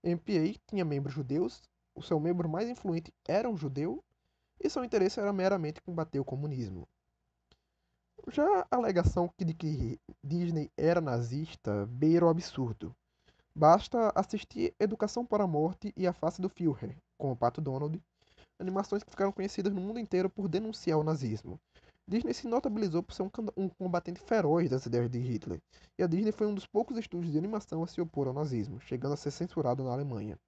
A 0.04 0.08
MPA 0.08 0.54
tinha 0.66 0.84
membros 0.84 1.14
judeus, 1.14 1.62
o 1.94 2.02
seu 2.02 2.20
membro 2.20 2.48
mais 2.48 2.68
influente 2.68 3.12
era 3.26 3.48
um 3.48 3.56
judeu, 3.56 4.02
e 4.60 4.68
seu 4.68 4.84
interesse 4.84 5.20
era 5.20 5.32
meramente 5.32 5.80
combater 5.80 6.18
o 6.18 6.24
comunismo. 6.24 6.86
Já 8.30 8.66
a 8.70 8.76
alegação 8.76 9.32
de 9.38 9.54
que 9.54 9.98
Disney 10.22 10.70
era 10.76 11.00
nazista 11.00 11.86
beira 11.86 12.26
o 12.26 12.28
absurdo. 12.28 12.94
Basta 13.54 14.12
assistir 14.14 14.74
Educação 14.78 15.24
para 15.24 15.44
a 15.44 15.46
Morte 15.46 15.92
e 15.96 16.06
A 16.06 16.12
Face 16.12 16.40
do 16.40 16.48
Führer, 16.48 16.96
com 17.16 17.32
o 17.32 17.36
Pato 17.36 17.60
Donald, 17.60 18.00
animações 18.58 19.02
que 19.02 19.10
ficaram 19.10 19.32
conhecidas 19.32 19.72
no 19.72 19.80
mundo 19.80 19.98
inteiro 19.98 20.28
por 20.28 20.48
denunciar 20.48 20.98
o 20.98 21.04
nazismo. 21.04 21.58
Disney 22.08 22.32
se 22.32 22.48
notabilizou 22.48 23.02
por 23.02 23.12
ser 23.12 23.22
um, 23.22 23.30
um 23.54 23.68
combatente 23.68 24.18
feroz 24.18 24.70
das 24.70 24.86
ideias 24.86 25.10
de 25.10 25.18
Hitler, 25.18 25.60
e 25.98 26.02
a 26.02 26.06
Disney 26.06 26.32
foi 26.32 26.46
um 26.46 26.54
dos 26.54 26.66
poucos 26.66 26.96
estúdios 26.96 27.30
de 27.30 27.36
animação 27.36 27.82
a 27.82 27.86
se 27.86 28.00
opor 28.00 28.26
ao 28.26 28.32
nazismo, 28.32 28.80
chegando 28.80 29.12
a 29.12 29.16
ser 29.16 29.30
censurado 29.30 29.84
na 29.84 29.92
Alemanha. 29.92 30.38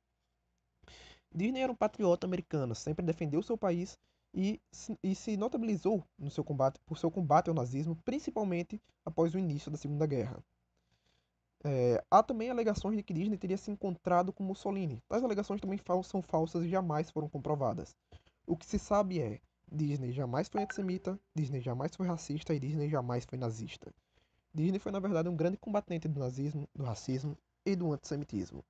Disney 1.31 1.61
era 1.61 1.71
um 1.71 1.77
patriota 1.77 2.27
americano, 2.27 2.75
sempre 2.75 3.05
defendeu 3.05 3.43
seu 3.43 3.59
país 3.59 3.99
e, 4.35 4.59
e 5.05 5.15
se 5.15 5.37
notabilizou 5.37 6.03
no 6.19 6.31
seu 6.31 6.43
combate, 6.43 6.81
por 6.87 6.97
seu 6.97 7.11
combate 7.11 7.49
ao 7.49 7.55
nazismo, 7.55 7.95
principalmente 8.07 8.81
após 9.05 9.35
o 9.35 9.39
início 9.39 9.71
da 9.71 9.77
Segunda 9.77 10.07
Guerra. 10.07 10.43
É, 11.63 12.03
há 12.11 12.23
também 12.23 12.49
alegações 12.49 12.97
de 12.97 13.03
que 13.03 13.13
Disney 13.13 13.37
teria 13.37 13.59
se 13.59 13.71
encontrado 13.71 14.33
com 14.33 14.43
Mussolini. 14.43 15.03
Tais 15.07 15.23
alegações 15.23 15.61
também 15.61 15.79
são 16.03 16.23
falsas 16.23 16.65
e 16.65 16.71
jamais 16.71 17.11
foram 17.11 17.29
comprovadas. 17.29 17.95
O 18.47 18.57
que 18.57 18.65
se 18.65 18.79
sabe 18.79 19.21
é 19.21 19.41
Disney 19.71 20.13
jamais 20.13 20.49
foi 20.49 20.63
antissemita, 20.63 21.19
Disney 21.35 21.61
jamais 21.61 21.95
foi 21.95 22.07
racista 22.07 22.53
e 22.53 22.59
Disney 22.59 22.89
jamais 22.89 23.25
foi 23.25 23.39
nazista. 23.39 23.93
Disney 24.53 24.79
foi, 24.79 24.91
na 24.91 24.99
verdade, 24.99 25.29
um 25.29 25.37
grande 25.37 25.57
combatente 25.57 26.09
do 26.09 26.19
nazismo, 26.19 26.69
do 26.75 26.83
racismo 26.83 27.39
e 27.65 27.77
do 27.77 27.93
antissemitismo. 27.93 28.65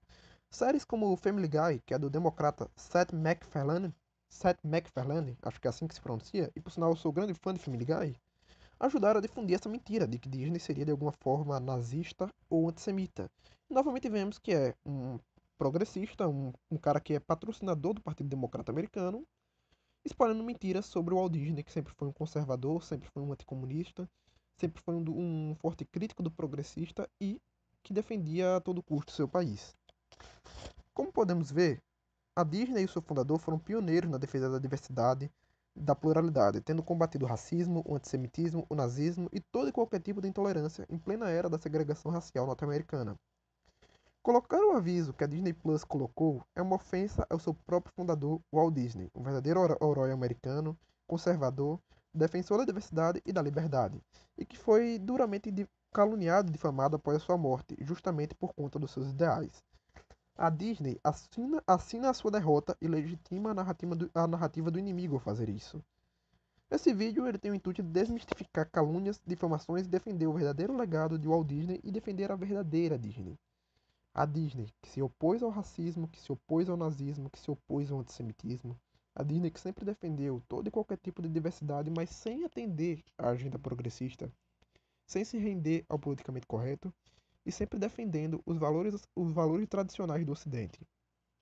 Séries 0.51 0.85
como 0.85 1.17
Family 1.17 1.49
Guy, 1.49 1.81
que 1.87 1.95
é 1.95 1.99
do 1.99 2.11
democrata 2.11 2.71
Seth 2.77 3.13
MacFarlane, 3.13 3.95
Seth 4.29 4.59
MacFarlane, 4.63 5.39
acho 5.43 5.61
que 5.61 5.67
é 5.67 5.71
assim 5.71 5.87
que 5.87 5.95
se 5.95 6.01
pronuncia, 6.01 6.51
e 6.55 6.61
por 6.61 6.71
sinal 6.71 6.91
eu 6.91 6.97
sou 6.97 7.13
grande 7.13 7.35
fã 7.35 7.55
de 7.55 7.61
Family 7.61 7.85
Guy, 7.85 8.17
ajudaram 8.79 9.19
a 9.19 9.23
difundir 9.23 9.57
essa 9.57 9.69
mentira 9.69 10.07
de 10.07 10.19
que 10.19 10.29
Disney 10.29 10.59
seria 10.59 10.85
de 10.85 10.91
alguma 10.91 11.13
forma 11.13 11.59
nazista 11.59 12.29
ou 12.49 12.69
antissemita. 12.69 13.31
E 13.71 13.75
novamente 13.75 14.09
vemos 14.09 14.39
que 14.39 14.53
é 14.53 14.75
um 14.85 15.19
progressista, 15.57 16.29
um, 16.29 16.53
um 16.71 16.77
cara 16.77 17.01
que 17.01 17.15
é 17.15 17.21
patrocinador 17.21 17.95
do 17.95 18.01
Partido 18.01 18.29
Democrata 18.29 18.73
Americano, 18.73 19.27
espalhando 20.05 20.45
mentiras 20.45 20.87
sobre 20.87 21.15
o 21.15 21.17
Walt 21.17 21.33
Disney, 21.33 21.63
que 21.63 21.73
sempre 21.73 21.93
foi 21.95 22.09
um 22.09 22.13
conservador, 22.13 22.83
sempre 22.83 23.09
foi 23.09 23.23
um 23.23 23.33
anticomunista, 23.33 24.09
sempre 24.57 24.83
foi 24.83 24.95
um, 24.95 25.05
um 25.09 25.55
forte 25.57 25.85
crítico 25.85 26.23
do 26.23 26.31
progressista 26.31 27.09
e 27.21 27.41
que 27.83 27.93
defendia 27.93 28.57
a 28.57 28.61
todo 28.61 28.83
custo 28.83 29.13
seu 29.13 29.29
país. 29.29 29.75
Como 30.93 31.13
podemos 31.13 31.51
ver, 31.51 31.83
a 32.37 32.45
Disney 32.45 32.85
e 32.85 32.89
seu 32.89 33.03
fundador 33.03 33.39
foram 33.39 33.59
pioneiros 33.59 34.11
na 34.11 34.19
defesa 34.19 34.51
da 34.51 34.59
diversidade, 34.59 35.31
da 35.75 35.95
pluralidade, 35.95 36.61
tendo 36.61 36.83
combatido 36.83 37.25
o 37.25 37.29
racismo, 37.29 37.83
o 37.87 37.95
antissemitismo, 37.95 38.67
o 38.69 38.75
nazismo 38.75 39.29
e 39.33 39.41
todo 39.41 39.69
e 39.69 39.73
qualquer 39.73 40.01
tipo 40.01 40.21
de 40.21 40.29
intolerância 40.29 40.87
em 40.91 40.99
plena 40.99 41.31
era 41.31 41.49
da 41.49 41.59
segregação 41.59 42.11
racial 42.11 42.47
norte-americana. 42.47 43.17
Colocar 44.23 44.61
o 44.61 44.77
aviso 44.77 45.15
que 45.15 45.25
a 45.25 45.27
Disney 45.27 45.55
Plus 45.55 45.83
colocou 45.83 46.45
é 46.55 46.61
uma 46.61 46.77
ofensa 46.77 47.27
ao 47.31 47.39
seu 47.39 47.55
próprio 47.55 47.95
fundador, 47.95 48.39
Walt 48.53 48.75
Disney, 48.75 49.11
um 49.15 49.23
verdadeiro 49.23 49.61
herói 49.65 50.13
americano, 50.13 50.79
conservador, 51.07 51.81
defensor 52.13 52.59
da 52.59 52.67
diversidade 52.67 53.23
e 53.25 53.33
da 53.33 53.41
liberdade, 53.41 53.99
e 54.37 54.45
que 54.45 54.59
foi 54.59 54.99
duramente 54.99 55.67
caluniado 55.91 56.51
e 56.51 56.53
difamado 56.53 56.97
após 56.97 57.17
a 57.17 57.21
sua 57.21 57.39
morte, 57.39 57.75
justamente 57.81 58.35
por 58.35 58.53
conta 58.53 58.79
dos 58.79 58.91
seus 58.91 59.09
ideais. 59.09 59.65
A 60.37 60.51
Disney 60.51 61.01
assina, 61.03 61.63
assina 61.67 62.11
a 62.11 62.15
sua 62.15 62.31
derrota 62.31 62.77
e 62.79 62.87
legitima 62.87 63.53
a 63.53 63.55
narrativa, 63.55 63.97
do, 63.97 64.11
a 64.15 64.27
narrativa 64.27 64.71
do 64.71 64.79
inimigo 64.79 65.15
ao 65.15 65.21
fazer 65.21 65.49
isso. 65.49 65.83
Esse 66.71 66.93
vídeo 66.93 67.27
ele 67.27 67.39
tem 67.39 67.53
o 67.53 67.55
intuito 67.55 67.83
de 67.83 67.89
desmistificar 67.89 68.69
calúnias, 68.71 69.19
difamações 69.27 69.89
defender 69.89 70.27
o 70.27 70.35
verdadeiro 70.35 70.77
legado 70.77 71.19
de 71.19 71.27
Walt 71.27 71.47
Disney 71.47 71.81
e 71.83 71.91
defender 71.91 72.31
a 72.31 72.37
verdadeira 72.37 72.99
Disney. 72.99 73.39
A 74.13 74.27
Disney, 74.27 74.69
que 74.83 74.89
se 74.89 75.01
opôs 75.01 75.43
ao 75.43 75.51
racismo, 75.51 76.09
que 76.09 76.21
se 76.21 76.33
opôs 76.33 76.69
ao 76.69 76.77
nazismo, 76.77 77.31
que 77.31 77.39
se 77.39 77.51
opôs 77.51 77.91
ao 77.91 78.01
antissemitismo. 78.01 78.77
A 79.15 79.23
Disney 79.23 79.51
que 79.51 79.61
sempre 79.61 79.85
defendeu 79.85 80.43
todo 80.49 80.67
e 80.67 80.71
qualquer 80.71 80.99
tipo 80.99 81.23
de 81.23 81.29
diversidade, 81.29 81.91
mas 81.91 82.11
sem 82.11 82.45
atender 82.45 83.05
à 83.17 83.29
agenda 83.31 83.59
progressista, 83.59 84.33
sem 85.07 85.25
se 85.25 85.39
render 85.39 85.85
ao 85.89 85.99
politicamente 85.99 86.47
correto 86.47 86.93
e 87.45 87.53
sempre 87.53 87.79
defendendo 87.79 88.43
os 88.45 88.59
valores, 88.59 89.07
os 89.15 89.33
valores 89.33 89.69
tradicionais 89.69 90.25
do 90.25 90.33
Ocidente. 90.33 90.81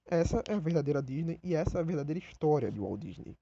Essa 0.06 0.42
é 0.48 0.54
a 0.54 0.58
verdadeira 0.58 1.02
Disney 1.02 1.38
e 1.42 1.54
essa 1.54 1.78
é 1.78 1.80
a 1.80 1.84
verdadeira 1.84 2.18
história 2.18 2.70
de 2.70 2.80
Walt 2.80 3.00
Disney. 3.00 3.36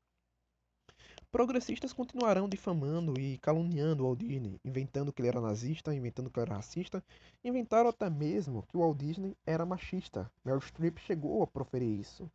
Progressistas 1.37 1.92
continuarão 1.92 2.49
difamando 2.49 3.20
e 3.20 3.37
caluniando 3.37 4.05
Walt 4.05 4.20
Disney, 4.20 4.59
inventando 4.64 5.12
que 5.12 5.20
ele 5.20 5.29
era 5.29 5.38
nazista, 5.38 5.94
inventando 5.94 6.31
que 6.31 6.40
ele 6.40 6.46
era 6.49 6.57
racista, 6.57 7.05
inventaram 7.44 7.90
até 7.90 8.09
mesmo 8.09 8.62
que 8.62 8.75
o 8.75 8.81
Walt 8.81 8.96
Disney 8.96 9.37
era 9.44 9.66
machista. 9.66 10.33
Meryl 10.42 10.62
Streep 10.62 10.96
chegou 10.96 11.42
a 11.42 11.46
proferir 11.46 12.01
isso. 12.01 12.27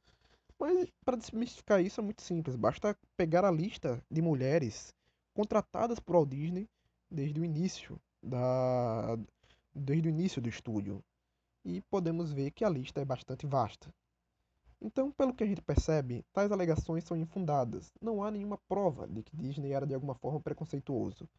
Mas 0.60 0.88
para 1.04 1.18
desmistificar 1.18 1.82
isso 1.82 2.00
é 2.00 2.04
muito 2.04 2.22
simples, 2.22 2.56
basta 2.56 2.96
pegar 3.18 3.44
a 3.44 3.50
lista 3.50 4.00
de 4.08 4.22
mulheres 4.22 4.94
contratadas 5.34 6.00
por 6.00 6.18
Walt 6.18 6.30
Disney 6.30 6.70
desde 7.10 7.42
o 7.42 7.44
início 7.44 8.00
da, 8.22 9.18
desde 9.74 10.10
o 10.10 10.12
início 10.12 10.40
do 10.40 10.48
estúdio, 10.48 11.04
e 11.66 11.82
podemos 11.90 12.32
ver 12.32 12.52
que 12.52 12.64
a 12.64 12.70
lista 12.70 13.02
é 13.02 13.06
bastante 13.06 13.48
vasta. 13.48 13.92
Então, 14.84 15.12
pelo 15.12 15.32
que 15.32 15.44
a 15.44 15.48
gente 15.48 15.62
percebe, 15.62 16.26
tais 16.34 16.52
alegações 16.52 17.04
são 17.04 17.16
infundadas. 17.16 17.94
Não 18.02 18.24
há 18.24 18.32
nenhuma 18.32 18.58
prova 18.68 19.08
de 19.08 19.22
que 19.22 19.38
Disney 19.38 19.74
era 19.74 19.86
de 19.86 19.94
alguma 19.94 20.16
forma 20.16 20.40
preconceituoso. 20.40 21.30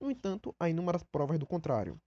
No 0.00 0.10
entanto, 0.10 0.52
há 0.58 0.68
inúmeras 0.68 1.04
provas 1.04 1.38
do 1.38 1.46
contrário. 1.46 2.00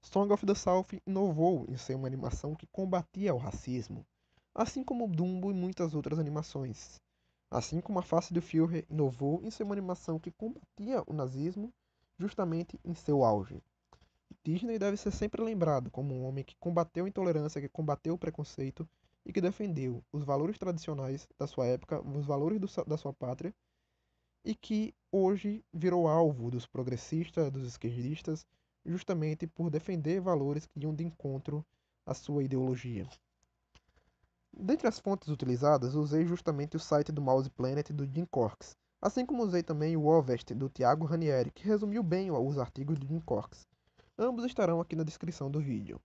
Song 0.00 0.32
of 0.32 0.46
the 0.46 0.54
South 0.54 0.86
inovou 1.06 1.66
em 1.68 1.76
ser 1.76 1.96
uma 1.96 2.06
animação 2.06 2.54
que 2.54 2.66
combatia 2.68 3.34
o 3.34 3.38
racismo, 3.38 4.06
assim 4.54 4.82
como 4.82 5.06
Dumbo 5.06 5.50
e 5.50 5.54
muitas 5.54 5.94
outras 5.94 6.18
animações. 6.18 6.98
Assim 7.50 7.80
como 7.80 7.98
a 7.98 8.02
face 8.02 8.32
do 8.32 8.40
Führer 8.40 8.86
inovou 8.88 9.42
em 9.42 9.50
ser 9.50 9.64
uma 9.64 9.74
animação 9.74 10.18
que 10.18 10.30
combatia 10.30 11.02
o 11.06 11.12
nazismo 11.12 11.70
justamente 12.18 12.80
em 12.82 12.94
seu 12.94 13.22
auge. 13.22 13.62
Disney 14.42 14.78
deve 14.78 14.96
ser 14.96 15.10
sempre 15.10 15.42
lembrado 15.42 15.90
como 15.90 16.14
um 16.14 16.24
homem 16.24 16.42
que 16.44 16.56
combateu 16.56 17.04
a 17.04 17.08
intolerância, 17.08 17.60
que 17.60 17.68
combateu 17.68 18.14
o 18.14 18.18
preconceito 18.18 18.88
e 19.28 19.32
que 19.32 19.42
defendeu 19.42 20.02
os 20.10 20.24
valores 20.24 20.56
tradicionais 20.56 21.28
da 21.38 21.46
sua 21.46 21.66
época, 21.66 22.00
os 22.00 22.24
valores 22.24 22.58
do, 22.58 22.66
da 22.86 22.96
sua 22.96 23.12
pátria, 23.12 23.54
e 24.42 24.54
que 24.54 24.94
hoje 25.12 25.62
virou 25.70 26.08
alvo 26.08 26.50
dos 26.50 26.66
progressistas, 26.66 27.52
dos 27.52 27.66
esquerdistas, 27.66 28.46
justamente 28.86 29.46
por 29.46 29.68
defender 29.68 30.18
valores 30.18 30.64
que 30.64 30.80
iam 30.80 30.94
de 30.94 31.04
encontro 31.04 31.62
à 32.06 32.14
sua 32.14 32.42
ideologia. 32.42 33.06
Dentre 34.50 34.88
as 34.88 34.98
fontes 34.98 35.28
utilizadas, 35.28 35.94
usei 35.94 36.24
justamente 36.24 36.76
o 36.76 36.80
site 36.80 37.12
do 37.12 37.20
Mouse 37.20 37.50
Planet 37.50 37.90
do 37.90 38.06
Jim 38.06 38.24
Corks, 38.24 38.74
assim 39.00 39.26
como 39.26 39.42
usei 39.42 39.62
também 39.62 39.94
o 39.94 40.06
Ovest 40.06 40.54
do 40.54 40.70
Tiago 40.70 41.04
Ranieri, 41.04 41.50
que 41.50 41.66
resumiu 41.66 42.02
bem 42.02 42.30
os 42.30 42.58
artigos 42.58 42.98
do 42.98 43.06
Jim 43.06 43.20
Corks. 43.20 43.68
Ambos 44.16 44.46
estarão 44.46 44.80
aqui 44.80 44.96
na 44.96 45.04
descrição 45.04 45.50
do 45.50 45.60
vídeo. 45.60 46.00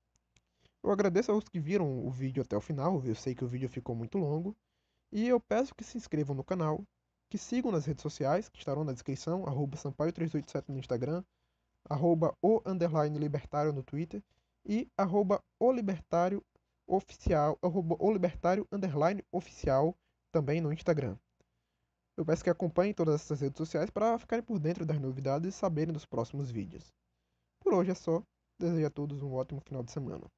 Eu 0.84 0.92
agradeço 0.92 1.32
aos 1.32 1.48
que 1.48 1.62
viram 1.62 2.06
o 2.06 2.12
vídeo 2.12 2.44
até 2.44 2.58
o 2.58 2.62
final, 2.62 3.02
eu 3.06 3.16
sei 3.16 3.34
que 3.34 3.46
o 3.46 3.48
vídeo 3.48 3.70
ficou 3.70 3.96
muito 3.96 4.18
longo, 4.18 4.54
e 5.12 5.28
eu 5.28 5.40
peço 5.40 5.74
que 5.74 5.84
se 5.84 5.98
inscrevam 5.98 6.36
no 6.36 6.44
canal, 6.44 6.84
que 7.30 7.38
sigam 7.38 7.72
nas 7.72 7.86
redes 7.86 8.02
sociais, 8.02 8.50
que 8.50 8.60
estarão 8.60 8.84
na 8.84 8.92
descrição, 8.92 9.46
arroba 9.48 9.78
sampaio387 9.78 10.66
no 10.68 10.78
Instagram, 10.78 11.24
arroba 11.90 12.36
o 12.42 12.62
underline 12.66 13.18
libertário 13.18 13.72
no 13.72 13.82
Twitter, 13.82 14.22
e 14.66 14.90
arroba 14.98 15.42
o 15.58 15.72
libertário 15.72 16.44
oficial, 16.86 17.58
arroba 17.62 17.96
o 17.98 18.12
libertário 18.12 18.68
underline 18.70 19.24
oficial 19.32 19.96
também 20.32 20.60
no 20.60 20.74
Instagram. 20.74 21.18
Eu 22.18 22.26
peço 22.26 22.44
que 22.44 22.50
acompanhem 22.50 22.94
todas 22.94 23.16
essas 23.16 23.40
redes 23.40 23.58
sociais 23.58 23.90
para 23.90 24.20
ficarem 24.20 24.44
por 24.44 24.60
dentro 24.60 24.86
das 24.86 25.00
novidades 25.00 25.56
e 25.56 25.58
saberem 25.58 25.94
dos 25.94 26.06
próximos 26.06 26.52
vídeos. 26.52 26.94
Por 27.60 27.74
hoje 27.74 27.92
é 27.92 27.96
só. 27.96 28.22
Desejo 28.60 28.86
a 28.86 28.90
todos 28.90 29.22
um 29.24 29.34
ótimo 29.34 29.62
final 29.62 29.82
de 29.82 29.92
semana. 29.92 30.30